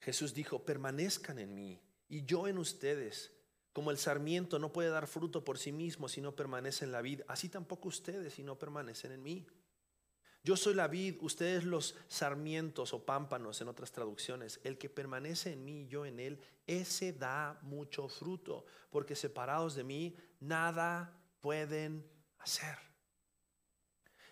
Jesús 0.00 0.32
dijo, 0.32 0.64
permanezcan 0.64 1.38
en 1.40 1.54
mí 1.54 1.78
y 2.08 2.24
yo 2.24 2.48
en 2.48 2.56
ustedes. 2.56 3.34
Como 3.74 3.90
el 3.90 3.98
sarmiento 3.98 4.58
no 4.58 4.72
puede 4.72 4.88
dar 4.88 5.08
fruto 5.08 5.44
por 5.44 5.58
sí 5.58 5.70
mismo 5.70 6.08
si 6.08 6.22
no 6.22 6.34
permanece 6.34 6.86
en 6.86 6.92
la 6.92 7.02
vid, 7.02 7.20
así 7.28 7.50
tampoco 7.50 7.88
ustedes 7.88 8.32
si 8.32 8.42
no 8.42 8.58
permanecen 8.58 9.12
en 9.12 9.22
mí. 9.22 9.46
Yo 10.44 10.56
soy 10.56 10.74
la 10.74 10.88
vid, 10.88 11.16
ustedes 11.22 11.64
los 11.64 11.96
sarmientos 12.06 12.92
o 12.92 13.04
pámpanos 13.04 13.62
en 13.62 13.68
otras 13.68 13.90
traducciones. 13.90 14.60
El 14.62 14.76
que 14.76 14.90
permanece 14.90 15.52
en 15.52 15.64
mí 15.64 15.82
y 15.82 15.86
yo 15.88 16.04
en 16.04 16.20
él, 16.20 16.38
ese 16.66 17.14
da 17.14 17.58
mucho 17.62 18.08
fruto, 18.08 18.66
porque 18.90 19.16
separados 19.16 19.74
de 19.74 19.84
mí 19.84 20.14
nada 20.40 21.18
pueden 21.40 22.06
hacer. 22.40 22.76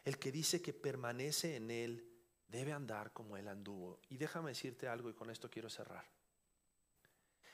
El 0.05 0.19
que 0.19 0.31
dice 0.31 0.61
que 0.61 0.75
permanece 0.75 1.57
en 1.57 1.71
él 1.71 2.07
debe 2.47 2.73
andar 2.73 3.15
como 3.15 3.39
él 3.39 3.49
anduvo. 3.49 4.01
Y 4.11 4.19
déjame 4.19 4.51
decirte 4.51 4.89
algo 4.89 5.09
y 5.09 5.15
con 5.15 5.31
esto 5.31 5.49
quiero 5.49 5.71
cerrar 5.71 6.05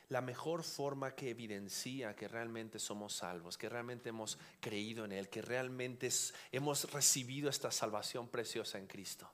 la 0.09 0.21
mejor 0.23 0.63
forma 0.63 1.15
que 1.15 1.31
evidencia 1.31 2.17
que 2.17 2.29
realmente 2.29 2.79
somos 2.79 3.15
salvos, 3.15 3.59
que 3.59 3.69
realmente 3.69 4.09
hemos 4.09 4.39
creído 4.61 5.05
en 5.05 5.13
Él, 5.13 5.29
que 5.29 5.43
realmente 5.43 6.09
hemos 6.51 6.91
recibido 6.93 7.51
esta 7.51 7.71
salvación 7.71 8.29
preciosa 8.29 8.79
en 8.79 8.87
Cristo, 8.87 9.31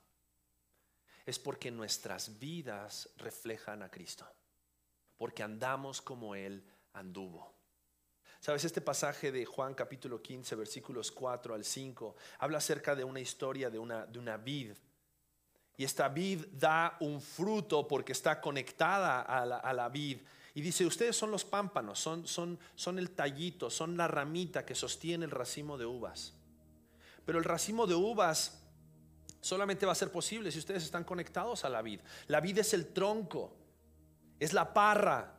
es 1.25 1.39
porque 1.39 1.71
nuestras 1.71 2.39
vidas 2.39 3.09
reflejan 3.17 3.83
a 3.83 3.89
Cristo, 3.89 4.27
porque 5.17 5.43
andamos 5.43 6.01
como 6.01 6.35
Él 6.35 6.63
anduvo. 6.93 7.55
Sabes, 8.41 8.65
este 8.65 8.81
pasaje 8.81 9.31
de 9.31 9.45
Juan 9.45 9.73
capítulo 9.73 10.21
15, 10.21 10.55
versículos 10.55 11.11
4 11.11 11.55
al 11.55 11.63
5, 11.63 12.15
habla 12.39 12.57
acerca 12.57 12.95
de 12.95 13.03
una 13.03 13.21
historia 13.21 13.69
de 13.69 13.79
una, 13.79 14.05
de 14.05 14.19
una 14.19 14.37
vid. 14.37 14.73
Y 15.77 15.83
esta 15.83 16.09
vid 16.09 16.45
da 16.51 16.95
un 16.99 17.21
fruto 17.21 17.87
porque 17.87 18.11
está 18.11 18.39
conectada 18.39 19.21
a 19.21 19.45
la, 19.45 19.57
a 19.57 19.73
la 19.73 19.89
vid 19.89 20.19
y 20.55 20.61
dice, 20.61 20.85
ustedes 20.85 21.17
son 21.17 21.31
los 21.31 21.43
pámpanos, 21.43 21.99
son, 21.99 22.25
son, 22.25 22.57
son 22.75 22.97
el 22.97 23.11
tallito, 23.11 23.69
son 23.69 23.97
la 23.97 24.07
ramita 24.07 24.65
que 24.65 24.73
sostiene 24.73 25.25
el 25.25 25.31
racimo 25.31 25.77
de 25.77 25.85
uvas. 25.85 26.33
Pero 27.25 27.37
el 27.37 27.43
racimo 27.43 27.85
de 27.85 27.93
uvas 27.93 28.63
solamente 29.41 29.85
va 29.85 29.91
a 29.91 29.95
ser 29.95 30.13
posible 30.13 30.49
si 30.53 30.59
ustedes 30.59 30.85
están 30.85 31.03
conectados 31.03 31.65
a 31.65 31.69
la 31.69 31.81
vid. 31.81 31.99
La 32.27 32.39
vid 32.39 32.59
es 32.59 32.73
el 32.73 32.93
tronco, 32.93 33.53
es 34.39 34.53
la 34.53 34.73
parra, 34.73 35.35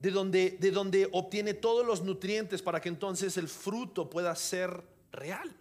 de 0.00 0.10
donde, 0.10 0.56
de 0.60 0.70
donde 0.70 1.10
obtiene 1.12 1.52
todos 1.52 1.84
los 1.84 2.02
nutrientes 2.02 2.62
para 2.62 2.80
que 2.80 2.88
entonces 2.88 3.36
el 3.36 3.48
fruto 3.48 4.08
pueda 4.08 4.34
ser 4.34 4.82
real. 5.12 5.54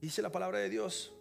Dice 0.00 0.22
la 0.22 0.30
palabra 0.30 0.60
de 0.60 0.68
Dios 0.70 1.12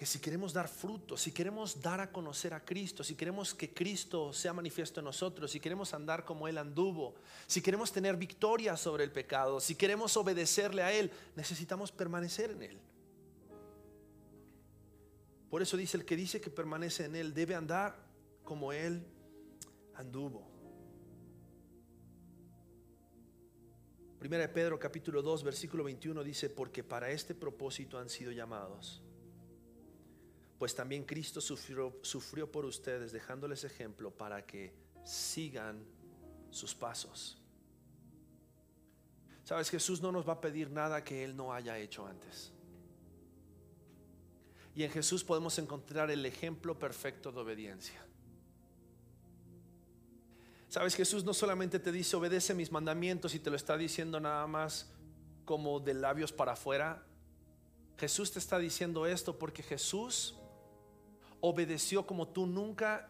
que 0.00 0.06
si 0.06 0.18
queremos 0.18 0.54
dar 0.54 0.66
fruto, 0.66 1.14
si 1.14 1.30
queremos 1.30 1.78
dar 1.78 2.00
a 2.00 2.10
conocer 2.10 2.54
a 2.54 2.64
Cristo, 2.64 3.04
si 3.04 3.14
queremos 3.14 3.52
que 3.52 3.74
Cristo 3.74 4.32
sea 4.32 4.54
manifiesto 4.54 5.00
en 5.00 5.04
nosotros, 5.04 5.50
si 5.50 5.60
queremos 5.60 5.92
andar 5.92 6.24
como 6.24 6.48
Él 6.48 6.56
anduvo, 6.56 7.16
si 7.46 7.60
queremos 7.60 7.92
tener 7.92 8.16
victoria 8.16 8.78
sobre 8.78 9.04
el 9.04 9.12
pecado, 9.12 9.60
si 9.60 9.74
queremos 9.74 10.16
obedecerle 10.16 10.82
a 10.82 10.90
Él, 10.90 11.10
necesitamos 11.36 11.92
permanecer 11.92 12.52
en 12.52 12.62
Él. 12.62 12.78
Por 15.50 15.60
eso 15.60 15.76
dice, 15.76 15.98
el 15.98 16.06
que 16.06 16.16
dice 16.16 16.40
que 16.40 16.48
permanece 16.48 17.04
en 17.04 17.14
Él 17.14 17.34
debe 17.34 17.54
andar 17.54 17.94
como 18.42 18.72
Él 18.72 19.04
anduvo. 19.96 20.50
Primera 24.18 24.46
de 24.46 24.48
Pedro 24.48 24.78
capítulo 24.78 25.20
2 25.20 25.44
versículo 25.44 25.84
21 25.84 26.24
dice, 26.24 26.48
porque 26.48 26.82
para 26.82 27.10
este 27.10 27.34
propósito 27.34 27.98
han 27.98 28.08
sido 28.08 28.32
llamados 28.32 29.02
pues 30.60 30.74
también 30.74 31.04
Cristo 31.04 31.40
sufrió, 31.40 31.98
sufrió 32.02 32.52
por 32.52 32.66
ustedes, 32.66 33.12
dejándoles 33.12 33.64
ejemplo 33.64 34.10
para 34.10 34.44
que 34.44 34.74
sigan 35.06 35.82
sus 36.50 36.74
pasos. 36.74 37.40
Sabes, 39.42 39.70
Jesús 39.70 40.02
no 40.02 40.12
nos 40.12 40.28
va 40.28 40.34
a 40.34 40.40
pedir 40.42 40.70
nada 40.70 41.02
que 41.02 41.24
Él 41.24 41.34
no 41.34 41.54
haya 41.54 41.78
hecho 41.78 42.06
antes. 42.06 42.52
Y 44.74 44.82
en 44.82 44.90
Jesús 44.90 45.24
podemos 45.24 45.58
encontrar 45.58 46.10
el 46.10 46.26
ejemplo 46.26 46.78
perfecto 46.78 47.32
de 47.32 47.40
obediencia. 47.40 48.04
Sabes, 50.68 50.94
Jesús 50.94 51.24
no 51.24 51.32
solamente 51.32 51.78
te 51.78 51.90
dice 51.90 52.16
obedece 52.16 52.52
mis 52.52 52.70
mandamientos 52.70 53.34
y 53.34 53.38
te 53.38 53.48
lo 53.48 53.56
está 53.56 53.78
diciendo 53.78 54.20
nada 54.20 54.46
más 54.46 54.92
como 55.46 55.80
de 55.80 55.94
labios 55.94 56.32
para 56.32 56.52
afuera. 56.52 57.02
Jesús 57.96 58.30
te 58.30 58.38
está 58.38 58.58
diciendo 58.58 59.06
esto 59.06 59.38
porque 59.38 59.62
Jesús 59.62 60.36
obedeció 61.40 62.06
como 62.06 62.28
tú 62.28 62.46
nunca 62.46 63.08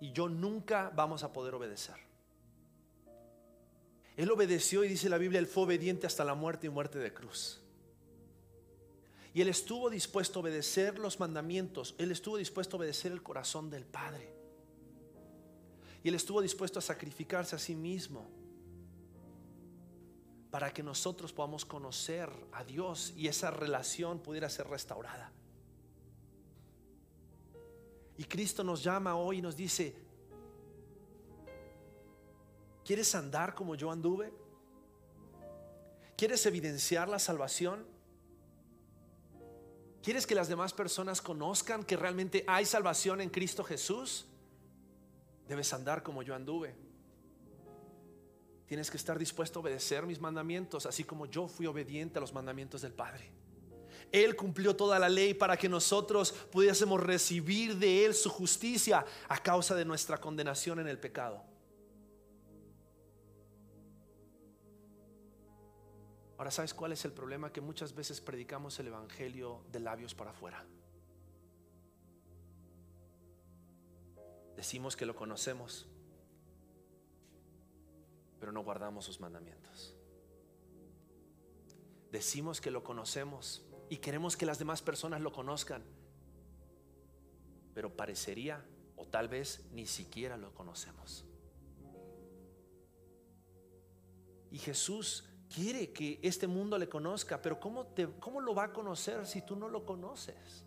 y 0.00 0.12
yo 0.12 0.28
nunca 0.28 0.90
vamos 0.94 1.22
a 1.22 1.32
poder 1.32 1.54
obedecer. 1.54 1.96
Él 4.16 4.30
obedeció 4.30 4.84
y 4.84 4.88
dice 4.88 5.08
la 5.08 5.18
Biblia, 5.18 5.38
él 5.38 5.46
fue 5.46 5.64
obediente 5.64 6.06
hasta 6.06 6.24
la 6.24 6.34
muerte 6.34 6.66
y 6.66 6.70
muerte 6.70 6.98
de 6.98 7.14
cruz. 7.14 7.60
Y 9.34 9.40
él 9.40 9.48
estuvo 9.48 9.88
dispuesto 9.88 10.38
a 10.38 10.42
obedecer 10.42 10.98
los 10.98 11.18
mandamientos, 11.18 11.94
él 11.98 12.10
estuvo 12.10 12.36
dispuesto 12.36 12.76
a 12.76 12.80
obedecer 12.80 13.12
el 13.12 13.22
corazón 13.22 13.70
del 13.70 13.86
Padre. 13.86 14.34
Y 16.04 16.08
él 16.08 16.14
estuvo 16.14 16.42
dispuesto 16.42 16.80
a 16.80 16.82
sacrificarse 16.82 17.56
a 17.56 17.58
sí 17.58 17.74
mismo 17.74 18.28
para 20.50 20.72
que 20.72 20.82
nosotros 20.82 21.32
podamos 21.32 21.64
conocer 21.64 22.28
a 22.52 22.62
Dios 22.64 23.14
y 23.16 23.28
esa 23.28 23.50
relación 23.50 24.18
pudiera 24.18 24.50
ser 24.50 24.66
restaurada. 24.68 25.32
Y 28.16 28.24
Cristo 28.24 28.62
nos 28.62 28.82
llama 28.82 29.16
hoy 29.16 29.38
y 29.38 29.42
nos 29.42 29.56
dice, 29.56 29.94
¿quieres 32.84 33.14
andar 33.14 33.54
como 33.54 33.74
yo 33.74 33.90
anduve? 33.90 34.32
¿Quieres 36.16 36.44
evidenciar 36.46 37.08
la 37.08 37.18
salvación? 37.18 37.84
¿Quieres 40.02 40.26
que 40.26 40.34
las 40.34 40.48
demás 40.48 40.72
personas 40.72 41.20
conozcan 41.20 41.84
que 41.84 41.96
realmente 41.96 42.44
hay 42.46 42.66
salvación 42.66 43.20
en 43.20 43.30
Cristo 43.30 43.64
Jesús? 43.64 44.26
Debes 45.48 45.72
andar 45.72 46.02
como 46.02 46.22
yo 46.22 46.34
anduve. 46.34 46.74
Tienes 48.66 48.90
que 48.90 48.96
estar 48.96 49.18
dispuesto 49.18 49.58
a 49.58 49.62
obedecer 49.62 50.06
mis 50.06 50.20
mandamientos, 50.20 50.86
así 50.86 51.04
como 51.04 51.26
yo 51.26 51.46
fui 51.46 51.66
obediente 51.66 52.18
a 52.18 52.20
los 52.20 52.32
mandamientos 52.32 52.82
del 52.82 52.92
Padre. 52.92 53.30
Él 54.12 54.36
cumplió 54.36 54.76
toda 54.76 54.98
la 54.98 55.08
ley 55.08 55.32
para 55.32 55.56
que 55.56 55.70
nosotros 55.70 56.32
pudiésemos 56.52 57.02
recibir 57.02 57.78
de 57.78 58.04
Él 58.04 58.14
su 58.14 58.28
justicia 58.28 59.04
a 59.26 59.42
causa 59.42 59.74
de 59.74 59.86
nuestra 59.86 60.18
condenación 60.18 60.78
en 60.78 60.86
el 60.86 60.98
pecado. 60.98 61.42
Ahora, 66.36 66.50
¿sabes 66.50 66.74
cuál 66.74 66.92
es 66.92 67.04
el 67.06 67.12
problema? 67.12 67.52
Que 67.52 67.60
muchas 67.60 67.94
veces 67.94 68.20
predicamos 68.20 68.78
el 68.80 68.88
Evangelio 68.88 69.62
de 69.72 69.80
labios 69.80 70.14
para 70.14 70.32
afuera. 70.32 70.62
Decimos 74.56 74.94
que 74.94 75.06
lo 75.06 75.16
conocemos, 75.16 75.86
pero 78.38 78.52
no 78.52 78.62
guardamos 78.62 79.04
sus 79.04 79.20
mandamientos. 79.20 79.94
Decimos 82.10 82.60
que 82.60 82.70
lo 82.70 82.82
conocemos 82.82 83.64
y 83.88 83.98
queremos 83.98 84.36
que 84.36 84.46
las 84.46 84.58
demás 84.58 84.82
personas 84.82 85.20
lo 85.20 85.32
conozcan, 85.32 85.82
pero 87.74 87.94
parecería 87.94 88.64
o 88.96 89.06
tal 89.06 89.28
vez 89.28 89.64
ni 89.72 89.86
siquiera 89.86 90.36
lo 90.36 90.54
conocemos. 90.54 91.24
Y 94.50 94.58
Jesús 94.58 95.24
quiere 95.52 95.92
que 95.92 96.18
este 96.22 96.46
mundo 96.46 96.78
le 96.78 96.88
conozca, 96.88 97.40
pero 97.40 97.58
¿cómo, 97.58 97.86
te, 97.86 98.08
¿cómo 98.20 98.40
lo 98.40 98.54
va 98.54 98.64
a 98.64 98.72
conocer 98.72 99.26
si 99.26 99.42
tú 99.42 99.56
no 99.56 99.68
lo 99.68 99.84
conoces? 99.84 100.64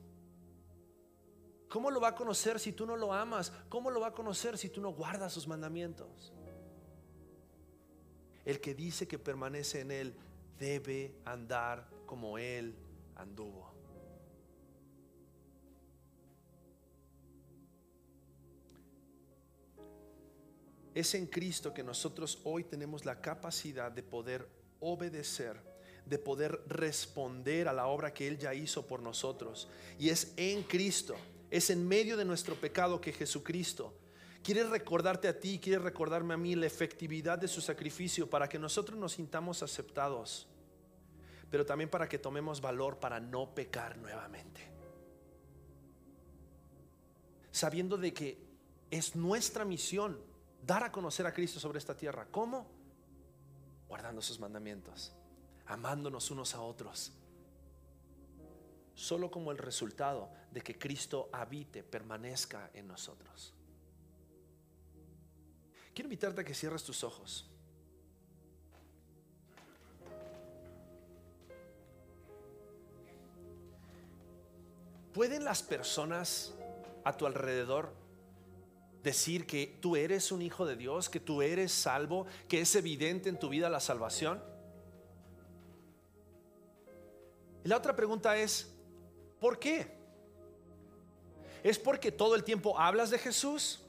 ¿Cómo 1.70 1.92
lo 1.92 2.00
va 2.00 2.10
a 2.10 2.16
conocer 2.16 2.60
si 2.60 2.72
tú 2.72 2.86
no 2.86 2.96
lo 2.96 3.14
amas? 3.14 3.52
¿Cómo 3.70 3.92
lo 3.92 4.00
va 4.00 4.08
a 4.08 4.14
conocer 4.14 4.58
si 4.58 4.70
tú 4.70 4.82
no 4.82 4.92
guardas 4.92 5.34
sus 5.34 5.48
mandamientos? 5.48 6.34
El 8.46 8.62
que 8.62 8.74
dice 8.74 9.08
que 9.08 9.20
permanece 9.20 9.82
en 9.82 9.92
Él 9.92 10.16
debe 10.58 11.16
andar 11.26 11.90
como 12.06 12.38
Él 12.38 12.76
anduvo. 13.16 13.74
Es 20.94 21.14
en 21.14 21.28
Cristo 21.28 21.74
que 21.74 21.84
nosotros 21.84 22.40
hoy 22.46 22.64
tenemos 22.64 23.04
la 23.04 23.20
capacidad 23.20 23.92
de 23.92 24.02
poder 24.02 24.48
obedecer, 24.80 25.62
de 26.06 26.18
poder 26.18 26.62
responder 26.68 27.68
a 27.68 27.74
la 27.74 27.88
obra 27.88 28.14
que 28.14 28.28
Él 28.28 28.38
ya 28.38 28.54
hizo 28.54 28.88
por 28.88 29.02
nosotros. 29.02 29.68
Y 30.00 30.08
es 30.08 30.34
en 30.38 30.64
Cristo, 30.64 31.16
es 31.52 31.70
en 31.70 31.86
medio 31.86 32.16
de 32.16 32.24
nuestro 32.24 32.56
pecado 32.56 33.02
que 33.02 33.12
Jesucristo 33.12 33.94
quiere 34.46 34.64
recordarte 34.64 35.28
a 35.28 35.40
ti, 35.40 35.60
quiere 35.60 35.80
recordarme 35.80 36.36
a 36.36 36.38
mí 36.38 36.56
la 36.56 36.68
efectividad 36.68 37.40
de 37.40 37.48
su 37.48 37.62
sacrificio 37.62 38.30
para 38.30 38.48
que 38.48 38.60
nosotros 38.60 38.98
nos 38.98 39.14
sintamos 39.14 39.64
aceptados, 39.64 40.48
pero 41.56 41.66
también 41.66 41.90
para 41.90 42.10
que 42.10 42.20
tomemos 42.20 42.60
valor 42.60 43.00
para 43.00 43.18
no 43.18 43.56
pecar 43.56 43.98
nuevamente. 43.98 44.60
Sabiendo 47.50 47.96
de 47.96 48.14
que 48.14 48.46
es 48.92 49.16
nuestra 49.16 49.64
misión 49.64 50.20
dar 50.62 50.84
a 50.84 50.92
conocer 50.92 51.26
a 51.26 51.34
Cristo 51.34 51.58
sobre 51.62 51.78
esta 51.78 51.96
tierra. 51.96 52.28
¿Cómo? 52.30 52.68
guardando 53.88 54.22
sus 54.22 54.38
mandamientos, 54.38 55.14
amándonos 55.66 56.30
unos 56.30 56.54
a 56.56 56.62
otros. 56.62 57.14
Solo 58.94 59.32
como 59.32 59.50
el 59.54 59.58
resultado 59.58 60.30
de 60.52 60.60
que 60.60 60.78
Cristo 60.78 61.30
habite, 61.32 61.84
permanezca 61.84 62.70
en 62.74 62.86
nosotros. 62.86 63.54
Quiero 65.94 66.08
invitarte 66.08 66.42
a 66.42 66.44
que 66.44 66.54
cierres 66.54 66.84
tus 66.84 67.02
ojos. 67.06 67.50
¿Pueden 75.16 75.46
las 75.46 75.64
personas 75.64 76.54
a 77.06 77.16
tu 77.16 77.26
alrededor 77.26 77.94
decir 79.02 79.48
que 79.48 79.78
tú 79.80 79.96
eres 79.96 80.30
un 80.34 80.42
hijo 80.42 80.66
de 80.66 80.76
Dios, 80.76 81.10
que 81.10 81.22
tú 81.22 81.42
eres 81.42 81.72
salvo, 81.72 82.26
que 82.50 82.60
es 82.60 82.76
evidente 82.76 83.30
en 83.30 83.40
tu 83.40 83.48
vida 83.48 83.70
la 83.70 83.80
salvación? 83.80 84.44
Y 87.64 87.70
la 87.70 87.78
otra 87.78 87.96
pregunta 87.96 88.36
es, 88.36 88.70
¿por 89.40 89.58
qué? 89.58 89.90
¿Es 91.64 91.80
porque 91.80 92.12
todo 92.12 92.36
el 92.36 92.44
tiempo 92.44 92.78
hablas 92.78 93.10
de 93.10 93.18
Jesús? 93.18 93.80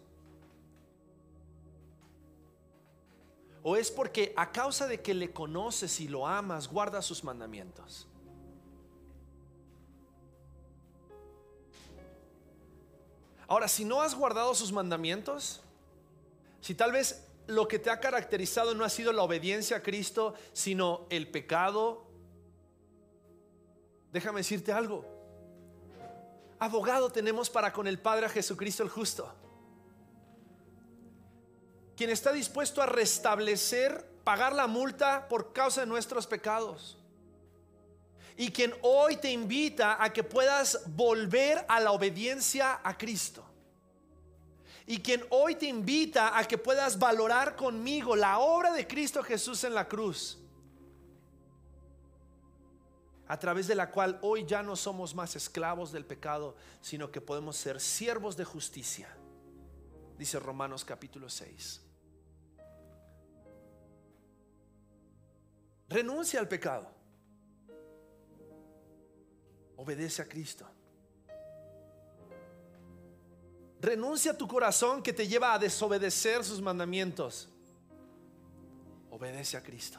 ¿O 3.65 3.75
es 3.75 3.91
porque 3.91 4.33
a 4.37 4.53
causa 4.53 4.87
de 4.87 5.03
que 5.03 5.13
le 5.13 5.33
conoces 5.33 5.99
y 5.99 6.07
lo 6.07 6.25
amas, 6.25 6.69
guardas 6.69 7.05
sus 7.05 7.25
mandamientos? 7.25 8.07
Ahora, 13.49 13.69
si 13.69 13.85
no 13.85 14.03
has 14.03 14.15
guardado 14.15 14.55
sus 14.55 14.73
mandamientos, 14.73 15.61
si 16.61 16.75
tal 16.75 16.93
vez 16.93 17.25
lo 17.47 17.69
que 17.69 17.79
te 17.79 17.91
ha 17.91 18.01
caracterizado 18.01 18.75
no 18.75 18.85
ha 18.85 18.89
sido 18.89 19.13
la 19.13 19.23
obediencia 19.23 19.79
a 19.79 19.83
Cristo, 19.83 20.35
sino 20.53 21.07
el 21.11 21.29
pecado, 21.29 22.05
déjame 24.13 24.41
decirte 24.41 24.73
algo. 24.73 25.05
Abogado 26.59 27.11
tenemos 27.11 27.51
para 27.51 27.73
con 27.73 27.87
el 27.87 27.99
Padre 28.01 28.27
a 28.27 28.31
Jesucristo 28.31 28.83
el 28.83 28.89
justo, 28.89 29.33
quien 31.97 32.11
está 32.11 32.33
dispuesto 32.33 32.83
a 32.83 32.87
restablecer, 32.87 34.05
pagar 34.25 34.55
la 34.55 34.67
multa 34.67 35.29
por 35.29 35.53
causa 35.53 35.83
de 35.83 35.87
nuestros 35.87 36.27
pecados 36.27 36.99
y 38.37 38.51
quien 38.51 38.75
hoy 38.83 39.17
te 39.17 39.31
invita 39.31 40.03
a 40.03 40.13
que 40.13 40.23
puedas 40.23 40.83
volver 40.95 41.65
a 41.69 41.81
la 41.81 41.93
obediencia 41.93 42.81
a 42.83 42.97
Cristo. 42.97 43.45
Y 44.87 44.99
quien 44.99 45.25
hoy 45.31 45.57
te 45.57 45.67
invita 45.67 46.39
a 46.39 46.45
que 46.45 46.59
puedas 46.59 46.99
valorar 46.99 47.57
conmigo 47.57 48.15
la 48.15 48.39
obra 48.39 48.73
de 48.73 48.87
Cristo 48.87 49.23
Jesús 49.23 49.65
en 49.65 49.75
la 49.75 49.89
cruz. 49.89 50.39
A 53.27 53.39
través 53.39 53.67
de 53.67 53.75
la 53.75 53.91
cual 53.91 54.19
hoy 54.23 54.45
ya 54.47 54.63
no 54.63 54.77
somos 54.77 55.15
más 55.15 55.35
esclavos 55.35 55.91
del 55.91 56.05
pecado, 56.05 56.55
sino 56.81 57.11
que 57.11 57.21
podemos 57.21 57.57
ser 57.57 57.81
siervos 57.81 58.37
de 58.37 58.45
justicia. 58.45 59.09
Dice 60.17 60.39
Romanos 60.39 60.85
capítulo 60.85 61.29
6. 61.29 61.81
Renuncia 65.89 66.39
al 66.39 66.49
pecado. 66.49 66.96
Obedece 69.77 70.23
a 70.23 70.29
Cristo. 70.29 70.67
Renuncia 73.81 74.33
a 74.33 74.37
tu 74.37 74.49
corazón 74.49 75.03
que 75.03 75.13
te 75.13 75.29
lleva 75.29 75.53
a 75.53 75.59
desobedecer 75.59 76.43
sus 76.45 76.61
mandamientos. 76.61 77.49
Obedece 79.11 79.57
a 79.57 79.63
Cristo. 79.63 79.99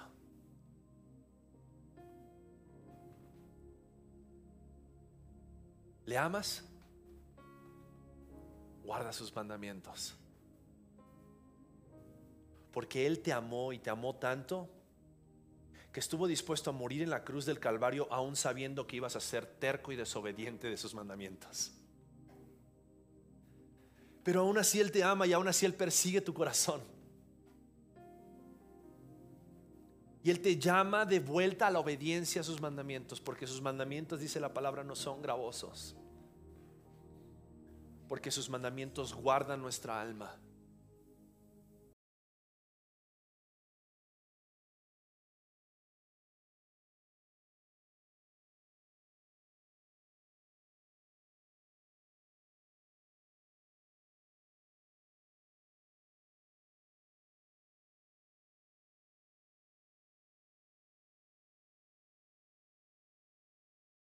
¿Le 6.05 6.17
amas? 6.17 6.63
Guarda 8.83 9.11
sus 9.11 9.35
mandamientos. 9.35 10.15
Porque 12.71 13.05
Él 13.05 13.19
te 13.19 13.33
amó 13.33 13.73
y 13.73 13.79
te 13.79 13.89
amó 13.89 14.15
tanto 14.15 14.69
que 15.97 16.01
estuvo 16.01 16.27
dispuesto 16.27 16.69
a 16.69 16.73
morir 16.73 17.01
en 17.01 17.09
la 17.09 17.23
cruz 17.23 17.47
del 17.47 17.59
Calvario 17.59 18.07
aún 18.11 18.35
sabiendo 18.35 18.85
que 18.85 18.97
ibas 18.97 19.15
a 19.15 19.19
ser 19.19 19.47
terco 19.47 19.91
y 19.91 19.95
desobediente 19.95 20.69
de 20.69 20.77
sus 20.77 20.93
mandamientos. 20.93 21.71
Pero 24.21 24.41
aún 24.41 24.59
así 24.59 24.79
Él 24.79 24.91
te 24.91 25.03
ama 25.03 25.25
y 25.25 25.33
aún 25.33 25.47
así 25.47 25.65
Él 25.65 25.73
persigue 25.73 26.21
tu 26.21 26.35
corazón. 26.35 26.83
Y 30.21 30.29
Él 30.29 30.39
te 30.39 30.59
llama 30.59 31.03
de 31.03 31.19
vuelta 31.19 31.65
a 31.65 31.71
la 31.71 31.79
obediencia 31.79 32.41
a 32.41 32.43
sus 32.43 32.61
mandamientos, 32.61 33.19
porque 33.19 33.47
sus 33.47 33.63
mandamientos, 33.63 34.19
dice 34.19 34.39
la 34.39 34.53
palabra, 34.53 34.83
no 34.83 34.95
son 34.95 35.19
gravosos. 35.23 35.95
Porque 38.07 38.29
sus 38.29 38.51
mandamientos 38.51 39.15
guardan 39.15 39.63
nuestra 39.63 39.99
alma. 39.99 40.35